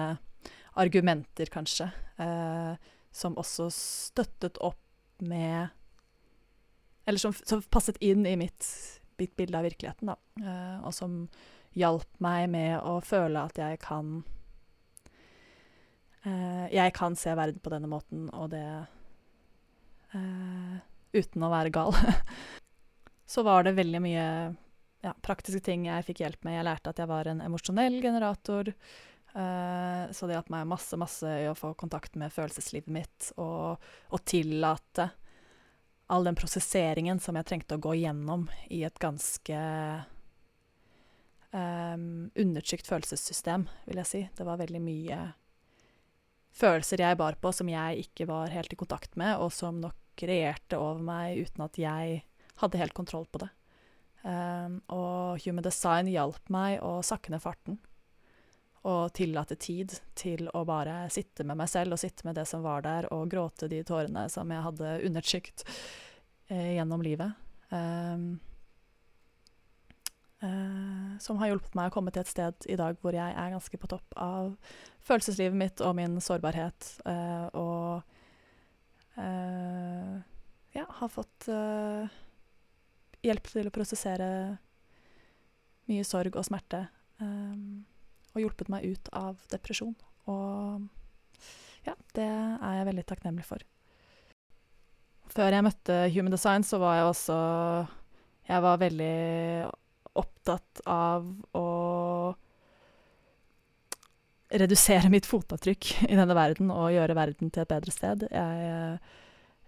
argumenter, 0.81 1.49
kanskje, 1.53 1.88
eh, 2.21 2.75
som 3.12 3.37
også 3.40 3.68
støttet 3.77 4.61
opp 4.61 4.81
med 5.23 5.68
Eller 7.05 7.18
som, 7.18 7.33
som 7.35 7.62
passet 7.66 7.97
inn 7.99 8.23
i 8.27 8.37
mitt, 8.38 8.66
mitt, 9.18 9.33
bilde 9.37 9.59
av 9.59 9.64
virkeligheten, 9.66 10.12
da. 10.12 10.14
Eh, 10.38 10.77
og 10.87 10.95
som 10.95 11.16
hjalp 11.75 12.21
meg 12.23 12.47
med 12.53 12.77
å 12.79 13.01
føle 13.03 13.42
at 13.42 13.59
jeg 13.59 13.81
kan 13.83 14.21
uh, 16.27 16.67
Jeg 16.73 16.95
kan 16.97 17.17
se 17.19 17.35
verden 17.39 17.63
på 17.63 17.73
denne 17.73 17.91
måten, 17.91 18.29
og 18.35 18.51
det 18.55 18.65
uh, 20.15 20.77
Uten 21.13 21.45
å 21.45 21.53
være 21.53 21.73
gal. 21.75 21.93
Så 23.33 23.45
var 23.45 23.67
det 23.67 23.77
veldig 23.77 24.01
mye 24.01 24.27
ja, 25.03 25.13
praktiske 25.25 25.61
ting 25.65 25.87
jeg 25.89 26.07
fikk 26.07 26.23
hjelp 26.23 26.45
med. 26.47 26.57
Jeg 26.57 26.67
lærte 26.69 26.93
at 26.93 27.01
jeg 27.01 27.11
var 27.11 27.29
en 27.29 27.43
emosjonell 27.45 27.99
generator. 28.05 28.71
Uh, 29.33 30.09
så 30.13 30.29
det 30.29 30.37
hjalp 30.37 30.51
meg 30.53 30.69
masse, 30.69 30.97
masse 31.01 31.29
i 31.41 31.47
å 31.49 31.57
få 31.57 31.73
kontakt 31.81 32.19
med 32.21 32.33
følelseslivet 32.35 32.93
mitt 32.93 33.31
og, 33.41 33.81
og 34.13 34.25
tillate 34.29 35.09
all 36.13 36.25
den 36.29 36.37
prosesseringen 36.37 37.21
som 37.25 37.39
jeg 37.39 37.49
trengte 37.49 37.79
å 37.79 37.81
gå 37.81 37.95
gjennom 38.03 38.45
i 38.69 38.83
et 38.85 38.99
ganske 39.01 39.61
um, 41.57 42.29
undertrykt 42.37 42.91
følelsessystem, 42.91 43.65
vil 43.87 44.03
jeg 44.03 44.11
si. 44.11 44.21
Det 44.37 44.45
var 44.45 44.61
veldig 44.61 44.83
mye 44.85 45.21
følelser 46.57 47.03
jeg 47.03 47.19
bar 47.21 47.38
på 47.41 47.53
som 47.55 47.71
jeg 47.71 48.07
ikke 48.07 48.29
var 48.31 48.53
helt 48.53 48.73
i 48.73 48.79
kontakt 48.79 49.17
med, 49.21 49.38
og 49.41 49.53
som 49.55 49.81
nok 49.83 50.23
regjerte 50.23 50.79
over 50.79 51.03
meg 51.05 51.41
uten 51.41 51.65
at 51.65 51.79
jeg 51.81 52.23
hadde 52.61 52.81
helt 52.81 52.97
kontroll 52.97 53.27
på 53.33 53.43
det. 53.43 53.49
Um, 54.23 54.79
og 54.95 55.41
Human 55.43 55.65
Design 55.67 56.11
hjalp 56.12 56.53
meg 56.53 56.79
å 56.85 57.01
sakke 57.05 57.33
ned 57.33 57.43
farten. 57.43 57.81
Og 58.87 59.12
tillate 59.15 59.57
tid 59.62 59.95
til 60.19 60.49
å 60.51 60.65
bare 60.67 61.05
sitte 61.15 61.47
med 61.47 61.59
meg 61.59 61.71
selv 61.71 61.95
og 61.95 62.03
sitte 62.03 62.27
med 62.27 62.38
det 62.38 62.47
som 62.51 62.65
var 62.67 62.85
der, 62.87 63.09
og 63.15 63.31
gråte 63.31 63.71
de 63.71 63.83
tårene 63.87 64.27
som 64.31 64.51
jeg 64.51 64.67
hadde 64.67 64.95
undertrykt 65.07 65.67
eh, 66.51 66.75
gjennom 66.77 67.03
livet. 67.07 67.35
Um, 67.71 68.41
Uh, 70.43 71.15
som 71.23 71.39
har 71.39 71.53
hjulpet 71.53 71.77
meg 71.79 71.91
å 71.91 71.95
komme 71.95 72.11
til 72.11 72.25
et 72.25 72.31
sted 72.31 72.67
i 72.67 72.75
dag 72.79 72.97
hvor 72.99 73.15
jeg 73.15 73.31
er 73.31 73.53
ganske 73.53 73.79
på 73.79 73.91
topp 73.93 74.17
av 74.19 74.49
følelseslivet 75.07 75.55
mitt 75.55 75.83
og 75.87 75.95
min 75.99 76.19
sårbarhet. 76.23 76.89
Uh, 77.07 77.47
og 77.55 79.21
uh, 79.21 80.19
ja, 80.75 80.87
har 80.99 81.13
fått 81.13 81.47
hjelp 83.23 83.49
til 83.53 83.69
å 83.69 83.75
prosessere 83.75 84.29
mye 85.91 86.07
sorg 86.07 86.35
og 86.39 86.47
smerte. 86.47 86.87
Um, 87.23 87.85
og 88.33 88.43
hjulpet 88.43 88.71
meg 88.73 88.87
ut 88.89 89.11
av 89.15 89.39
depresjon. 89.53 89.95
Og 90.31 90.89
ja, 91.87 91.95
det 92.17 92.27
er 92.27 92.79
jeg 92.79 92.89
veldig 92.89 93.05
takknemlig 93.09 93.47
for. 93.47 93.63
Før 95.33 95.55
jeg 95.55 95.65
møtte 95.65 95.99
Human 96.13 96.35
Design, 96.35 96.65
så 96.67 96.81
var 96.83 96.99
jeg 96.99 97.09
også 97.09 97.37
Jeg 98.49 98.63
var 98.65 98.81
veldig 98.83 99.15
opptatt 100.18 100.83
av 100.88 101.27
å 101.57 101.66
redusere 104.53 105.09
mitt 105.12 105.27
fotavtrykk 105.29 105.90
i 106.11 106.16
denne 106.16 106.37
verden 106.37 106.70
og 106.75 106.92
gjøre 106.92 107.16
verden 107.16 107.53
til 107.53 107.64
et 107.64 107.72
bedre 107.72 107.94
sted. 107.94 108.27
Jeg, 108.29 108.98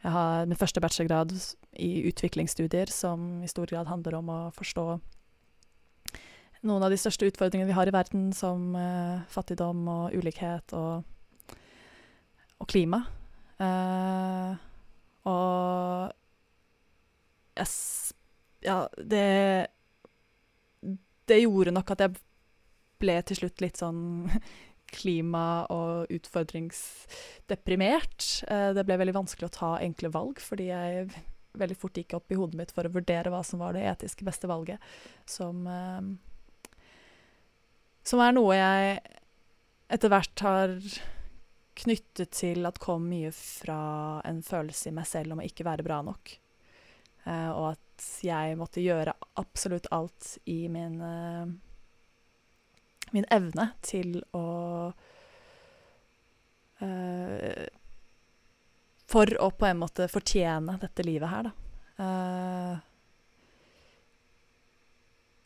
jeg 0.05 0.15
har 0.17 0.49
min 0.51 0.61
første 0.61 0.83
bachelorgrad 0.85 1.33
i 1.81 2.05
utviklingsstudier, 2.11 2.93
som 2.93 3.43
i 3.43 3.51
stor 3.51 3.71
grad 3.71 3.89
handler 3.89 4.19
om 4.21 4.33
å 4.33 4.41
forstå 4.57 4.89
noen 6.65 6.85
av 6.85 6.93
de 6.93 6.99
største 7.01 7.29
utfordringene 7.29 7.69
vi 7.69 7.77
har 7.77 7.89
i 7.89 7.95
verden, 7.95 8.31
som 8.37 8.73
uh, 8.77 9.25
fattigdom 9.33 9.85
og 9.91 10.17
ulikhet 10.17 10.73
og, 10.77 11.05
og 12.61 12.69
klima. 12.71 13.05
Uh, 13.61 14.57
og 15.29 16.13
yes, 17.61 18.13
Ja, 18.65 18.87
det 18.97 19.74
det 21.31 21.43
gjorde 21.43 21.75
nok 21.75 21.89
at 21.95 22.01
jeg 22.05 22.11
ble 23.03 23.17
til 23.29 23.37
slutt 23.43 23.59
litt 23.65 23.79
sånn 23.81 24.03
klima- 24.95 25.67
og 25.73 25.93
utfordringsdeprimert. 26.15 28.21
Eh, 28.49 28.71
det 28.77 28.87
ble 28.87 29.01
veldig 29.01 29.17
vanskelig 29.17 29.47
å 29.49 29.59
ta 29.59 29.71
enkle 29.83 30.09
valg, 30.15 30.37
fordi 30.43 30.67
jeg 30.71 31.09
veldig 31.55 31.79
fort 31.79 31.97
gikk 31.99 32.15
opp 32.19 32.33
i 32.35 32.39
hodet 32.39 32.59
mitt 32.59 32.73
for 32.75 32.85
å 32.87 32.95
vurdere 32.95 33.31
hva 33.31 33.43
som 33.47 33.59
var 33.63 33.73
det 33.77 33.87
etiske 33.87 34.27
beste 34.27 34.47
valget, 34.51 34.79
som 35.27 35.67
eh, 35.71 36.03
Som 38.05 38.21
er 38.21 38.35
noe 38.37 38.53
jeg 38.53 38.99
etter 39.95 40.11
hvert 40.13 40.43
har 40.45 40.75
knyttet 41.75 42.31
til 42.37 42.67
at 42.69 42.79
kom 42.83 43.07
mye 43.11 43.31
fra 43.35 44.21
en 44.29 44.43
følelse 44.45 44.91
i 44.91 44.95
meg 44.95 45.07
selv 45.09 45.35
om 45.35 45.41
å 45.41 45.47
ikke 45.47 45.67
være 45.67 45.87
bra 45.87 46.03
nok. 46.07 46.35
Uh, 47.25 47.51
og 47.57 47.67
at 47.73 47.84
jeg 48.25 48.57
måtte 48.59 48.83
gjøre 48.83 49.15
absolutt 49.41 49.87
alt 49.95 50.39
i 50.51 50.69
min, 50.73 51.01
uh, 51.01 51.47
min 53.15 53.27
evne 53.35 53.71
til 53.85 54.19
å 54.35 54.47
uh, 56.83 57.67
For 59.15 59.37
å 59.39 59.51
på 59.55 59.69
en 59.69 59.79
måte 59.83 60.09
fortjene 60.11 60.79
dette 60.83 61.07
livet 61.07 61.31
her, 61.31 61.47
da. 61.47 61.53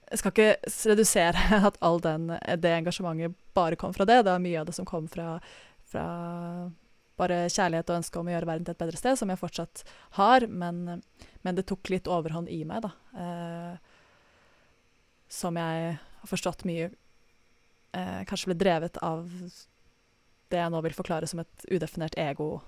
jeg 0.09 0.21
skal 0.23 0.33
ikke 0.33 0.75
redusere 0.93 1.43
at 1.69 1.77
all 1.85 2.01
den, 2.01 2.31
det 2.63 2.73
engasjementet 2.79 3.35
bare 3.55 3.77
kom 3.77 3.93
fra 3.93 4.07
det. 4.09 4.23
Det 4.25 4.33
er 4.33 4.45
mye 4.47 4.61
av 4.63 4.71
det 4.71 4.77
som 4.79 4.89
kom 4.89 5.11
fra, 5.11 5.35
fra 5.91 6.07
bare 7.19 7.49
kjærlighet 7.51 7.91
og 7.91 7.99
ønske 8.01 8.19
om 8.21 8.29
å 8.29 8.33
gjøre 8.33 8.49
verden 8.49 8.67
til 8.67 8.75
et 8.75 8.83
bedre 8.83 8.99
sted, 9.01 9.15
som 9.19 9.29
jeg 9.33 9.41
fortsatt 9.41 9.77
har, 10.19 10.41
men, 10.47 11.03
men 11.43 11.55
det 11.59 11.67
tok 11.69 11.91
litt 11.93 12.07
overhånd 12.11 12.49
i 12.53 12.65
meg, 12.69 12.79
da. 12.87 12.91
Eh, 13.25 13.75
som 15.29 15.57
jeg 15.61 15.75
har 15.93 16.29
forstått 16.31 16.65
mye 16.69 16.87
eh, 16.89 18.23
kanskje 18.29 18.49
ble 18.53 18.57
drevet 18.63 18.97
av 19.05 19.29
det 20.49 20.59
jeg 20.63 20.73
nå 20.73 20.79
vil 20.87 20.97
forklare 20.97 21.27
som 21.29 21.41
et 21.43 21.57
udefinert 21.69 22.17
ego-problem. 22.19 22.65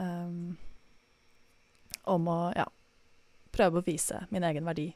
Eh, 0.00 0.30
om 2.04 2.28
å 2.28 2.52
ja, 2.56 2.66
prøve 3.54 3.78
å 3.80 3.86
vise 3.86 4.26
min 4.32 4.44
egen 4.44 4.64
verdi 4.68 4.94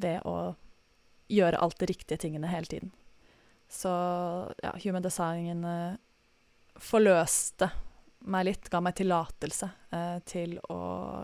ved 0.00 0.22
å 0.28 0.54
gjøre 1.30 1.58
alt 1.62 1.78
de 1.80 1.86
riktige 1.90 2.18
tingene 2.18 2.50
hele 2.50 2.66
tiden. 2.70 2.90
Så 3.70 3.90
ja, 4.62 4.72
human 4.82 5.02
design 5.02 5.64
eh, 5.64 5.94
forløste 6.76 7.70
meg 8.28 8.44
litt, 8.50 8.68
ga 8.68 8.80
meg 8.84 8.96
tillatelse 8.98 9.68
eh, 9.96 10.18
til 10.28 10.58
å 10.68 10.80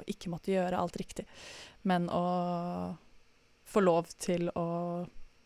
ikke 0.09 0.31
måtte 0.33 0.55
gjøre 0.55 0.79
alt 0.81 0.97
riktig, 0.97 1.27
men 1.89 2.09
å 2.09 2.25
få 3.67 3.83
lov 3.83 4.09
til 4.23 4.49
å 4.57 4.69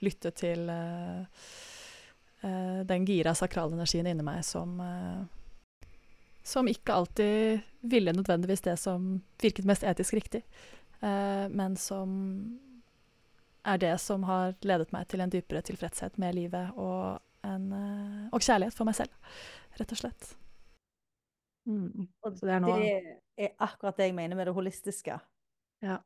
lytte 0.04 0.30
til 0.36 0.70
eh, 0.70 1.44
eh, 2.46 2.80
den 2.86 3.06
gira 3.08 3.34
sakralenergien 3.36 4.06
inni 4.06 4.26
meg 4.26 4.44
som 4.46 4.78
eh, 4.84 5.20
som 6.50 6.68
ikke 6.70 6.94
alltid 6.96 7.66
ville 7.84 8.14
nødvendigvis 8.16 8.62
det 8.64 8.78
som 8.80 9.18
virket 9.42 9.66
mest 9.68 9.84
etisk 9.84 10.16
riktig, 10.16 10.40
eh, 11.04 11.46
men 11.52 11.76
som 11.76 12.14
er 13.60 13.76
det 13.82 13.92
som 14.00 14.24
har 14.24 14.54
ledet 14.64 14.88
meg 14.94 15.04
til 15.10 15.20
en 15.20 15.30
dypere 15.30 15.60
tilfredshet 15.66 16.16
med 16.18 16.38
livet 16.38 16.78
og, 16.80 17.20
en, 17.44 17.66
og 18.32 18.40
kjærlighet 18.40 18.72
for 18.72 18.88
meg 18.88 18.96
selv 18.96 19.12
rett 19.78 19.92
og 19.94 20.00
slett. 20.00 20.30
Mm. 21.68 22.08
Og 22.24 22.38
det 22.40 22.54
er, 22.56 22.64
det 22.64 23.46
er, 23.46 23.52
akkurat 23.62 23.98
det 23.98 24.08
jeg 24.08 24.16
mener 24.16 24.38
med 24.38 24.48
det 24.48 24.54
holistiske. 24.56 25.18
Ja. 25.84 26.00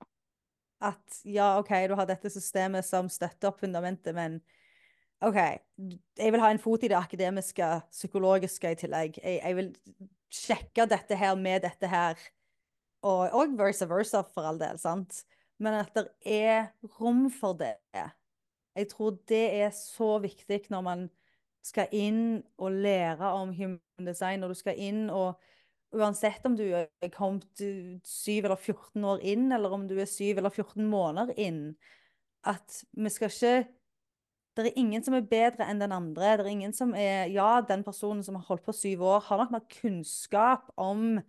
At 0.84 1.20
ja, 1.24 1.54
OK, 1.58 1.70
du 1.88 1.94
har 1.96 2.08
dette 2.08 2.30
systemet 2.32 2.86
som 2.86 3.08
støtter 3.08 3.50
opp 3.50 3.62
fundamentet, 3.62 4.14
men 4.16 4.40
OK, 5.24 5.38
jeg 6.18 6.34
vil 6.34 6.42
ha 6.42 6.50
en 6.52 6.60
fot 6.60 6.82
i 6.84 6.90
det 6.90 6.98
akademiske, 6.98 7.68
psykologiske 7.94 8.74
i 8.74 8.78
tillegg. 8.82 9.20
Jeg, 9.22 9.40
jeg 9.40 9.56
vil 9.56 9.70
sjekke 10.34 10.88
dette 10.90 11.16
her 11.16 11.38
med 11.38 11.64
dette 11.64 11.88
her, 11.88 12.18
og, 13.04 13.30
og 13.36 13.56
versa 13.58 13.88
versa, 13.88 14.24
for 14.34 14.48
all 14.48 14.60
del, 14.60 14.80
sant? 14.80 15.22
Men 15.62 15.78
at 15.78 15.94
det 15.96 16.08
er 16.26 16.72
rom 16.98 17.28
for 17.30 17.54
det 17.54 17.76
Jeg 17.94 18.88
tror 18.90 19.18
det 19.30 19.44
er 19.62 19.70
så 19.70 20.16
viktig 20.18 20.64
når 20.72 20.82
man 20.82 21.04
skal 21.64 21.92
inn 21.96 22.42
og 22.60 22.76
lære 22.84 23.32
om 23.40 23.52
human 23.56 24.06
design, 24.06 24.42
når 24.42 24.52
du 24.52 24.60
skal 24.62 24.80
inn 24.80 25.08
og 25.10 25.40
Uansett 25.94 26.42
om 26.42 26.56
du 26.58 26.64
er 26.74 26.88
kommet 27.14 27.46
7 27.54 28.30
eller 28.40 28.56
14 28.58 29.04
år 29.06 29.20
inn, 29.22 29.44
eller 29.54 29.70
om 29.76 29.84
du 29.86 29.94
er 29.94 30.08
7 30.10 30.32
eller 30.32 30.50
14 30.50 30.88
måneder 30.90 31.30
inn, 31.38 31.76
at 32.42 32.80
vi 32.92 33.12
skal 33.14 33.30
ikke 33.30 33.68
Det 34.54 34.66
er 34.68 34.78
ingen 34.78 35.02
som 35.02 35.14
er 35.14 35.26
bedre 35.26 35.66
enn 35.66 35.80
den 35.82 35.90
andre. 35.90 36.36
Det 36.38 36.44
er 36.44 36.50
ingen 36.50 36.72
som 36.72 36.92
er 36.94 37.26
Ja, 37.26 37.60
den 37.60 37.82
personen 37.82 38.22
som 38.22 38.36
har 38.38 38.44
holdt 38.46 38.62
på 38.66 38.72
syv 38.72 39.02
år, 39.02 39.20
har 39.26 39.38
nok 39.38 39.50
mer 39.50 39.64
kunnskap 39.80 40.70
om 40.76 41.20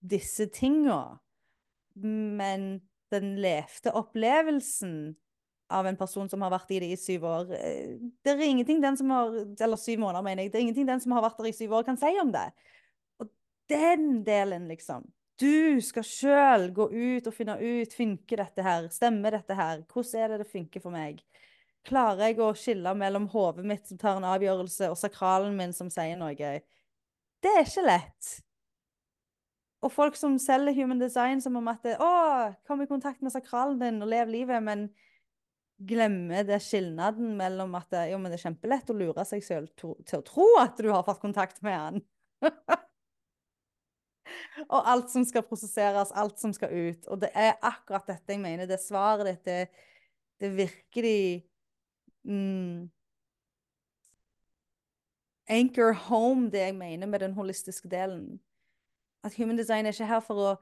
disse 0.00 0.46
tinga, 0.46 1.18
men 1.96 2.80
den 3.12 3.36
levde 3.36 3.92
opplevelsen 3.92 5.16
av 5.72 5.88
en 5.88 5.98
person 5.98 6.28
som 6.30 6.44
har 6.44 6.52
vært 6.52 6.70
i 6.74 6.82
det 6.82 6.90
i 6.94 7.00
syv 7.00 7.24
år 7.28 7.54
eh, 7.56 7.96
Det 8.24 8.34
er 8.34 8.44
ingenting 8.46 8.82
den 8.82 8.98
som 8.98 9.10
har 9.14 9.34
Eller 9.36 9.80
syv 9.80 10.02
måneder, 10.04 10.24
mener 10.26 10.44
jeg. 10.44 10.52
Det 10.52 10.60
er 10.60 10.66
ingenting 10.66 10.88
den 10.88 11.02
som 11.02 11.16
har 11.16 11.24
vært 11.24 11.40
der 11.40 11.50
i 11.50 11.56
syv 11.56 11.74
år, 11.78 11.86
kan 11.88 11.98
si 12.00 12.12
om 12.22 12.32
det. 12.34 12.46
Og 13.22 13.30
den 13.72 14.22
delen, 14.26 14.68
liksom. 14.70 15.06
Du 15.40 15.80
skal 15.82 16.04
sjøl 16.06 16.68
gå 16.76 16.86
ut 16.92 17.26
og 17.26 17.34
finne 17.34 17.56
ut 17.58 17.94
funker 17.96 18.44
dette 18.44 18.62
her, 18.62 18.86
stemmer 18.92 19.34
dette 19.38 19.56
her, 19.58 19.80
hvordan 19.90 20.20
er 20.20 20.34
det 20.34 20.44
det 20.44 20.52
funker 20.52 20.84
for 20.84 20.94
meg? 20.94 21.22
Klarer 21.88 22.28
jeg 22.28 22.38
å 22.38 22.52
skille 22.54 22.92
mellom 22.94 23.26
hodet 23.32 23.64
mitt 23.66 23.88
som 23.88 23.98
tar 23.98 24.20
en 24.20 24.28
avgjørelse, 24.28 24.92
og 24.92 25.00
sakralen 25.00 25.56
min 25.58 25.74
som 25.74 25.90
sier 25.90 26.20
noe? 26.20 26.52
Det 27.42 27.50
er 27.50 27.64
ikke 27.66 27.86
lett. 27.88 28.36
Og 29.82 29.90
folk 29.90 30.18
som 30.18 30.36
selger 30.38 30.76
human 30.76 31.00
design 31.02 31.42
som 31.42 31.56
om 31.58 31.70
at 31.72 31.86
å, 31.96 32.12
kom 32.68 32.84
i 32.84 32.90
kontakt 32.90 33.22
med 33.24 33.34
sakralen 33.34 33.80
din 33.80 33.98
og 34.04 34.12
lev 34.12 34.30
livet, 34.30 34.62
men 34.62 34.86
glemmer 35.88 36.44
det 36.46 36.60
skilnaden 36.62 37.34
mellom 37.38 37.74
at 37.78 37.94
jo, 38.10 38.18
men 38.20 38.30
det 38.30 38.38
er 38.38 38.46
kjempelett 38.48 38.90
å 38.92 38.96
lure 38.96 39.24
seg 39.28 39.44
selv 39.44 39.72
to, 39.78 39.94
til 40.08 40.20
å 40.20 40.26
tro 40.26 40.46
at 40.60 40.78
du 40.78 40.90
har 40.92 41.04
fått 41.06 41.22
kontakt 41.22 41.62
med 41.64 41.78
han. 41.78 42.02
og 44.72 44.88
alt 44.94 45.10
som 45.12 45.24
skal 45.26 45.44
prosesseres, 45.46 46.12
alt 46.14 46.38
som 46.40 46.52
skal 46.54 46.70
ut. 46.72 47.06
Og 47.10 47.20
det 47.22 47.30
er 47.34 47.54
akkurat 47.60 48.06
dette 48.08 48.32
jeg 48.34 48.42
mener. 48.42 48.66
Det 48.70 48.80
svaret 48.82 49.26
ditt, 49.28 49.44
det, 49.46 49.68
det 50.42 50.50
virkelig 50.56 51.22
mm, 52.28 52.90
Anchor 55.52 55.92
home, 56.08 56.50
det 56.50 56.60
jeg 56.68 56.74
mener 56.78 57.06
med 57.06 57.20
den 57.20 57.34
holistiske 57.36 57.88
delen. 57.90 58.40
At 59.24 59.34
human 59.36 59.58
design 59.58 59.86
er 59.86 59.92
ikke 59.94 60.06
her 60.06 60.20
for 60.24 60.34
å 60.34 60.52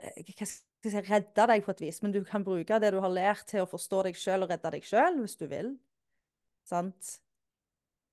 hva 0.00 0.46
skal 0.46 0.69
jeg 0.84 0.92
si, 0.94 1.00
redde 1.10 1.46
deg 1.50 1.64
på 1.64 1.74
et 1.74 1.82
vis, 1.84 2.00
men 2.02 2.14
du 2.14 2.20
kan 2.24 2.44
bruke 2.44 2.78
det 2.80 2.92
du 2.94 3.00
har 3.04 3.12
lært 3.12 3.46
til 3.50 3.64
å 3.64 3.68
forstå 3.68 4.04
deg 4.08 4.18
sjøl 4.18 4.46
og 4.46 4.52
redde 4.52 4.72
deg 4.76 4.86
sjøl, 4.86 5.18
hvis 5.20 5.36
du 5.40 5.46
vil. 5.50 5.74
Sant? 6.68 7.16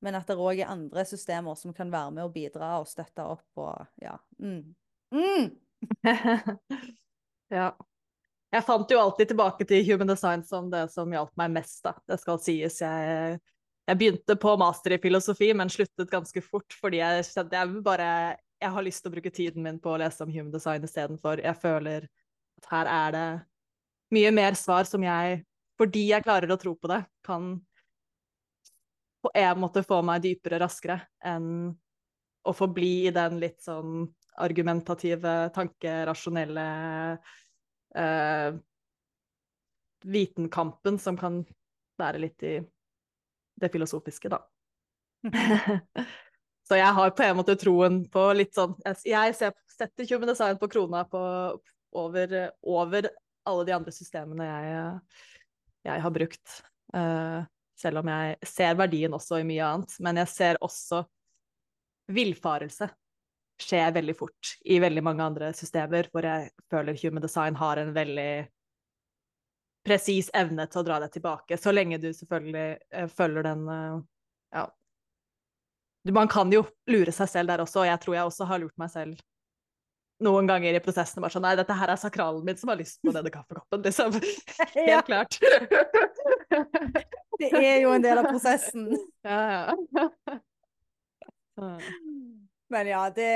Men 0.04 0.18
at 0.20 0.30
det 0.30 0.38
òg 0.38 0.62
er 0.62 0.72
andre 0.72 1.06
systemer 1.08 1.58
som 1.58 1.74
kan 1.74 1.92
være 1.94 2.14
med 2.14 2.28
og 2.28 2.34
bidra 2.36 2.76
og 2.82 2.90
støtte 2.90 3.26
opp 3.26 3.62
og 3.64 4.04
ja. 4.04 4.18
Mm. 4.38 4.76
Mm. 5.16 5.48
ja. 7.58 7.72
Jeg 8.54 8.64
fant 8.64 8.92
jo 8.92 9.00
alltid 9.02 9.32
tilbake 9.34 9.66
til 9.68 9.84
human 9.88 10.12
design 10.12 10.44
som 10.48 10.70
det 10.72 10.86
som 10.94 11.12
hjalp 11.12 11.34
meg 11.40 11.56
mest, 11.58 11.82
da. 11.88 11.96
Det 12.08 12.20
skal 12.22 12.40
sies. 12.44 12.82
Jeg 12.84 13.40
jeg 13.88 14.00
begynte 14.02 14.36
på 14.36 14.52
master 14.60 14.98
i 14.98 15.00
filosofi, 15.00 15.54
men 15.56 15.70
sluttet 15.72 16.12
ganske 16.12 16.42
fort 16.44 16.76
fordi 16.76 17.00
jeg 17.00 17.24
kjente 17.30 17.56
jeg 17.56 17.84
bare 17.86 18.10
jeg 18.58 18.74
har 18.74 18.84
lyst 18.84 19.04
til 19.04 19.12
å 19.12 19.14
bruke 19.14 19.32
tiden 19.32 19.64
min 19.64 19.78
på 19.80 19.94
å 19.94 20.00
lese 20.02 20.26
om 20.26 20.32
human 20.34 20.52
design 20.52 20.84
istedenfor. 20.84 21.40
Jeg 21.46 21.60
føler 21.62 22.08
at 22.58 22.70
her 22.72 22.92
er 22.92 23.16
det 23.16 23.28
mye 24.16 24.32
mer 24.36 24.58
svar 24.60 24.88
som 24.88 25.04
jeg, 25.04 25.42
fordi 25.78 26.08
jeg 26.12 26.26
klarer 26.26 26.52
å 26.54 26.60
tro 26.60 26.74
på 26.80 26.90
det, 26.92 27.02
kan 27.26 27.58
på 29.24 29.32
en 29.34 29.60
måte 29.60 29.84
få 29.84 30.00
meg 30.06 30.24
dypere 30.24 30.60
raskere 30.62 31.02
enn 31.26 31.74
å 32.48 32.54
forbli 32.56 33.10
i 33.10 33.14
den 33.16 33.42
litt 33.42 33.60
sånn 33.66 34.06
argumentative, 34.40 35.50
tankerasjonelle 35.56 36.68
eh, 37.98 38.60
vitenkampen 40.06 41.00
som 41.02 41.18
kan 41.20 41.42
være 41.98 42.22
litt 42.22 42.46
i 42.46 42.56
det 43.58 43.72
filosofiske, 43.74 44.30
da. 44.30 44.44
så 46.68 46.78
jeg 46.78 46.94
har 47.00 47.16
på 47.18 47.26
en 47.26 47.40
måte 47.40 47.58
troen 47.58 48.04
på 48.14 48.22
litt 48.38 48.54
sånn 48.54 48.76
Jeg 49.02 49.34
setter 49.34 50.06
Human 50.12 50.30
Design 50.30 50.60
på 50.62 50.70
krona 50.70 51.02
på, 51.10 51.22
over, 51.98 52.38
over, 52.64 53.10
alle 53.48 53.66
de 53.68 53.76
andre 53.76 53.94
systemene 53.96 54.48
jeg, 54.48 54.88
jeg 55.88 56.04
har 56.04 56.14
brukt. 56.14 56.58
Uh, 56.94 57.44
selv 57.78 58.02
om 58.02 58.10
jeg 58.10 58.38
ser 58.48 58.78
verdien 58.80 59.14
også 59.14 59.42
i 59.42 59.46
mye 59.48 59.66
annet. 59.66 59.94
Men 60.04 60.20
jeg 60.24 60.34
ser 60.34 60.60
også 60.66 61.04
villfarelse 62.12 62.90
skje 63.62 63.92
veldig 63.92 64.16
fort 64.18 64.54
i 64.70 64.80
veldig 64.80 65.04
mange 65.04 65.24
andre 65.24 65.52
systemer, 65.56 66.10
hvor 66.14 66.26
jeg 66.26 66.52
føler 66.72 66.98
Human 67.02 67.24
Design 67.24 67.58
har 67.58 67.82
en 67.82 67.94
veldig 67.96 68.32
presis 69.88 70.30
evne 70.36 70.68
til 70.68 70.82
å 70.82 70.86
dra 70.86 71.00
deg 71.02 71.14
tilbake, 71.16 71.58
så 71.58 71.72
lenge 71.74 72.00
du 72.02 72.10
selvfølgelig 72.14 72.68
uh, 72.94 73.08
følger 73.08 73.50
den 73.52 73.66
uh, 73.70 74.04
Ja. 74.54 74.68
Man 76.14 76.30
kan 76.32 76.52
jo 76.54 76.62
lure 76.88 77.12
seg 77.12 77.28
selv 77.28 77.52
der 77.52 77.64
også, 77.64 77.82
og 77.82 77.90
jeg 77.90 78.00
tror 78.00 78.16
jeg 78.16 78.30
også 78.30 78.46
har 78.48 78.62
lurt 78.62 78.78
meg 78.80 78.92
selv 78.94 79.24
noen 80.24 80.50
ganger 80.50 80.78
i 80.78 80.82
prosessen. 80.84 81.22
bare 81.22 81.36
sånn, 81.36 81.46
Nei, 81.46 81.56
dette 81.60 81.76
her 81.78 81.94
er 81.94 82.00
sakralen 82.02 82.46
min 82.46 82.58
som 82.58 82.72
har 82.72 82.80
lyst 82.80 83.02
på 83.06 83.14
denne 83.16 83.32
kaffekoppen, 83.34 83.84
liksom. 83.86 84.16
Helt 84.78 85.10
klart. 85.10 85.38
det 87.38 87.52
er 87.54 87.82
jo 87.84 87.92
en 87.94 88.06
del 88.06 88.24
av 88.24 88.32
prosessen. 88.32 88.90
Ja, 89.28 89.74
ja. 91.58 91.70
Men 92.70 92.88
ja, 92.90 93.02
det 93.10 93.30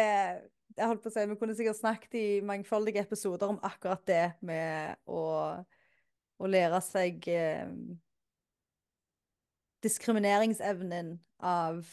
jeg 0.78 0.88
holdt 0.88 1.02
på 1.04 1.10
å 1.10 1.14
si, 1.14 1.24
Vi 1.26 1.36
kunne 1.40 1.56
sikkert 1.58 1.80
snakket 1.80 2.18
i 2.20 2.26
mangfoldige 2.46 3.02
episoder 3.02 3.50
om 3.50 3.58
akkurat 3.66 4.04
det 4.08 4.26
med 4.46 4.94
å 5.10 5.22
å 6.42 6.50
lære 6.50 6.80
seg 6.84 7.28
eh, 7.30 7.70
diskrimineringsevnen 9.86 11.16
av 11.46 11.86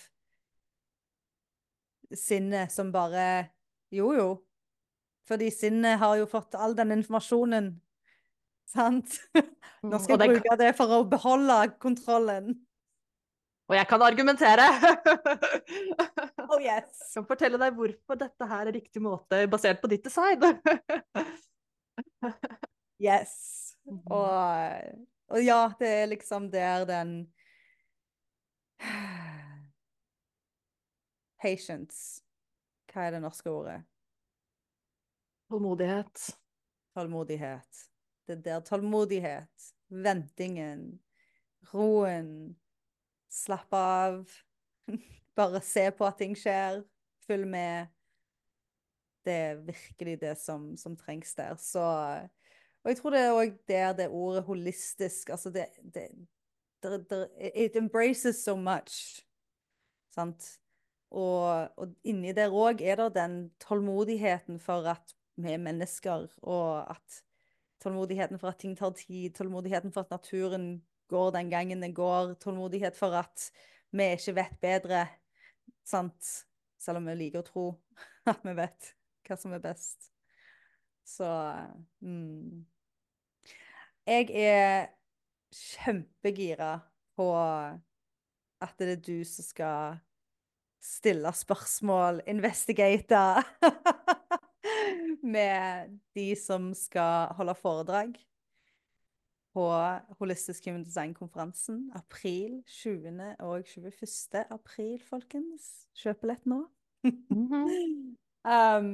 sinnet 2.17 2.73
som 2.73 2.93
bare 2.93 3.51
Jo, 3.93 4.13
jo. 4.17 4.29
Fordi 5.29 5.51
sinnet 5.53 6.01
har 6.01 6.17
jo 6.17 6.29
fått 6.31 6.57
all 6.57 6.75
den 6.77 6.95
informasjonen. 6.97 7.75
Sant? 8.69 9.19
Nå 9.83 9.95
mm, 9.95 10.01
skal 10.01 10.25
jeg 10.25 10.33
bruke 10.35 10.57
det 10.61 10.73
for 10.77 10.95
å 10.99 11.05
beholde 11.09 11.59
kontrollen. 11.81 12.57
Og 13.69 13.77
jeg 13.77 13.89
kan 13.89 14.03
argumentere! 14.05 14.65
oh 16.49 16.57
yes. 16.57 16.89
Jeg 17.05 17.19
kan 17.19 17.27
fortelle 17.29 17.61
deg 17.61 17.77
hvorfor 17.77 18.17
dette 18.21 18.49
her 18.49 18.71
er 18.71 18.77
riktig 18.79 19.03
måte, 19.05 19.43
basert 19.53 19.83
på 19.83 19.91
ditt 19.93 20.05
design. 20.09 20.41
yes. 23.09 23.35
Mm 23.89 24.01
og, 24.13 24.25
og, 25.33 25.39
ja, 25.41 25.73
det 25.81 25.89
er 25.89 26.11
liksom 26.11 26.51
der 26.53 26.85
den 26.89 27.13
Patience. 31.41 32.21
Hva 32.93 33.07
er 33.07 33.17
det 33.17 33.23
norske 33.25 33.49
ordet? 33.49 33.79
Tålmodighet. 35.49 36.39
Tålmodighet. 36.95 37.85
Det 38.27 38.45
der 38.45 38.61
tålmodighet, 38.61 39.69
ventingen, 39.89 40.99
roen, 41.73 42.57
slappe 43.33 43.77
av, 43.77 44.27
bare 45.39 45.61
se 45.65 45.87
på 45.91 46.05
at 46.05 46.19
ting 46.21 46.37
skjer, 46.37 46.83
følg 47.25 47.49
med. 47.49 47.89
Det 49.25 49.33
er 49.33 49.63
virkelig 49.65 50.21
det 50.21 50.35
som, 50.41 50.75
som 50.77 50.97
trengs 50.97 51.33
der. 51.35 51.57
Så 51.57 51.85
og 52.85 52.91
jeg 52.93 53.01
tror 53.01 53.13
det 53.13 53.21
er 53.21 53.37
òg 53.37 53.57
der 53.69 53.93
det 53.93 54.09
ordet 54.09 54.45
holistisk 54.47 55.31
altså 55.35 55.51
det, 55.51 55.67
det, 55.83 56.07
det, 56.83 57.01
det, 57.11 57.19
It 57.55 57.77
embraces 57.77 58.45
so 58.45 58.57
much. 58.57 59.25
Sant? 60.15 60.59
Og, 61.11 61.69
og 61.77 61.95
inni 62.05 62.33
der 62.37 62.53
òg 62.53 62.81
er 62.85 63.01
det 63.01 63.15
den 63.17 63.51
tålmodigheten 63.61 64.61
for 64.61 64.89
at 64.89 65.15
vi 65.39 65.55
er 65.55 65.63
mennesker, 65.63 66.27
og 66.43 66.91
at 66.91 67.23
tålmodigheten 67.83 68.41
for 68.41 68.51
at 68.51 68.59
ting 68.59 68.75
tar 68.79 68.95
tid, 68.99 69.31
tålmodigheten 69.37 69.95
for 69.95 70.07
at 70.07 70.11
naturen 70.11 70.81
går 71.09 71.31
den 71.37 71.51
gangen 71.51 71.83
den 71.83 71.95
går, 71.95 72.35
tålmodighet 72.43 72.97
for 72.99 73.15
at 73.17 73.49
vi 73.91 74.11
ikke 74.13 74.35
vet 74.37 74.61
bedre, 74.61 75.07
sant? 75.87 76.35
Selv 76.79 77.01
om 77.01 77.09
vi 77.11 77.17
liker 77.19 77.43
å 77.43 77.47
tro 77.47 77.67
at 78.31 78.43
vi 78.45 78.55
vet 78.59 78.93
hva 79.29 79.39
som 79.39 79.55
er 79.57 79.63
best. 79.63 80.11
Så 81.09 81.29
mm. 82.05 82.67
Jeg 84.09 84.29
er 84.41 84.91
kjempegira 85.53 86.79
på 87.17 87.31
at 87.39 88.75
det 88.81 88.93
er 88.93 89.03
du 89.03 89.17
som 89.29 89.47
skal 89.47 89.99
stille 90.83 91.33
spørsmål, 91.35 92.23
investigate 92.31 93.23
med 95.23 95.99
de 96.17 96.31
som 96.39 96.73
skal 96.77 97.35
holde 97.39 97.55
foredrag. 97.59 98.19
på 99.59 99.65
Holistisk 100.21 100.67
Human 100.69 100.85
Design-konferansen 100.85 101.91
april 101.97 102.63
20. 102.67 103.37
og 103.43 103.65
21. 103.67 104.45
april, 104.55 105.01
folkens. 105.03 105.89
Kjøp 105.99 106.21
billett 106.23 106.47
nå. 106.47 106.61
Mhm. 107.09 108.17
um, 108.55 108.93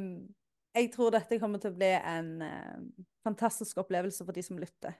jeg 0.75 0.91
tror 0.95 1.13
dette 1.15 1.39
kommer 1.39 1.61
til 1.63 1.75
å 1.75 1.77
bli 1.77 1.91
en 1.99 2.31
uh, 2.43 3.05
fantastisk 3.27 3.79
opplevelse 3.83 4.25
for 4.25 4.35
de 4.35 4.43
som 4.43 4.59
lytter. 4.59 4.97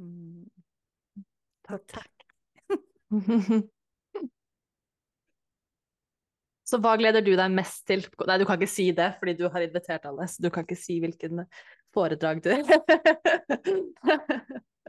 Mm. 0.00 0.48
Takk. 1.68 1.84
takk. 1.92 2.26
Så 6.72 6.78
hva 6.80 6.94
gleder 6.96 7.20
du 7.20 7.34
deg 7.36 7.52
mest 7.52 7.82
til? 7.90 8.00
Nei, 8.24 8.38
du 8.40 8.46
kan 8.48 8.56
ikke 8.56 8.70
si 8.70 8.86
det, 8.96 9.10
fordi 9.20 9.34
du 9.36 9.44
har 9.52 9.60
invitert 9.64 10.06
alle, 10.08 10.24
så 10.30 10.40
du 10.40 10.48
kan 10.52 10.64
ikke 10.64 10.78
si 10.80 10.96
hvilken 11.02 11.44
foredrag 11.92 12.40
du 12.44 12.48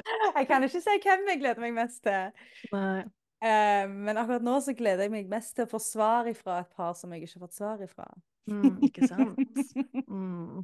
Jeg 0.03 0.47
kan 0.47 0.63
ikke 0.63 0.81
si 0.84 0.95
hvem 1.03 1.27
jeg 1.29 1.41
gleder 1.41 1.61
meg 1.61 1.75
mest 1.75 1.99
til. 2.07 2.31
Nei. 2.73 3.03
Uh, 3.43 3.86
men 3.91 4.15
akkurat 4.15 4.43
nå 4.45 4.55
så 4.63 4.71
gleder 4.75 5.03
jeg 5.03 5.11
meg 5.11 5.27
mest 5.31 5.51
til 5.57 5.67
å 5.67 5.71
få 5.73 5.79
svar 5.84 6.29
ifra 6.31 6.61
et 6.63 6.71
par 6.71 6.93
som 6.95 7.11
jeg 7.11 7.25
ikke 7.25 7.36
har 7.36 7.43
fått 7.43 7.59
svar 7.59 7.84
ifra. 7.84 8.07
Mm, 8.47 8.79
ikke 8.88 9.07
sant? 9.11 9.36
Mm. 10.07 10.63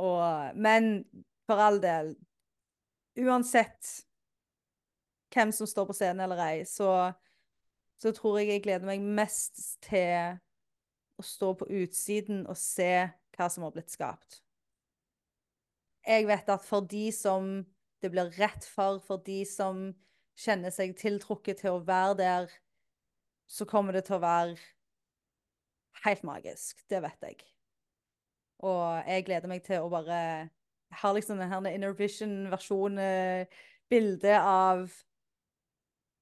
Og, 0.00 0.56
men 0.56 1.04
for 1.44 1.60
all 1.60 1.78
del, 1.84 2.14
uansett 3.20 3.92
hvem 5.34 5.52
som 5.52 5.68
står 5.68 5.86
på 5.90 5.96
scenen 6.00 6.24
eller 6.24 6.40
ei, 6.46 6.64
så, 6.68 7.12
så 8.04 8.12
tror 8.12 8.36
jeg 8.36 8.50
jeg 8.50 8.64
gleder 8.66 8.84
meg 8.84 9.04
mest 9.16 9.78
til 9.86 10.36
å 11.16 11.24
stå 11.24 11.54
på 11.56 11.68
utsiden 11.72 12.42
og 12.50 12.58
se 12.60 13.06
hva 13.32 13.46
som 13.48 13.64
har 13.64 13.72
blitt 13.72 13.94
skapt. 13.94 14.42
Jeg 16.04 16.26
vet 16.28 16.50
at 16.52 16.66
for 16.66 16.84
de 16.84 17.06
som 17.16 17.62
det 18.04 18.10
blir 18.12 18.28
rett 18.36 18.66
for, 18.68 19.00
for 19.00 19.22
de 19.24 19.40
som 19.48 19.86
kjenner 20.36 20.74
seg 20.74 20.92
tiltrukket 21.00 21.62
til 21.62 21.78
å 21.78 21.84
være 21.86 22.18
der, 22.18 22.52
så 23.48 23.64
kommer 23.68 23.96
det 23.96 24.04
til 24.10 24.18
å 24.18 24.24
være 24.26 24.58
helt 26.04 26.26
magisk. 26.28 26.84
Det 26.90 27.00
vet 27.06 27.24
jeg. 27.24 27.40
Og 28.68 29.00
jeg 29.08 29.24
gleder 29.30 29.48
meg 29.48 29.64
til 29.64 29.80
å 29.80 29.88
bare 29.92 30.20
har 31.00 31.16
liksom 31.16 31.40
den 31.40 31.48
her 31.48 31.72
Inner 31.72 31.96
Vision-versjonen, 31.96 33.48
bildet 33.88 34.36
av 34.36 34.92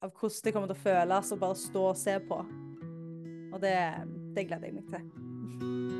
av 0.02 0.10
hvordan 0.10 0.44
det 0.44 0.52
kommer 0.54 0.70
til 0.70 0.78
å 0.78 0.82
føles 0.82 1.32
å 1.32 1.40
bare 1.40 1.58
stå 1.62 1.86
og 1.92 1.98
se 1.98 2.18
på. 2.26 2.42
Og 3.52 3.58
det, 3.62 3.76
det 4.34 4.46
gleder 4.48 4.70
jeg 4.70 4.78
meg 4.80 4.88
til. 4.90 5.91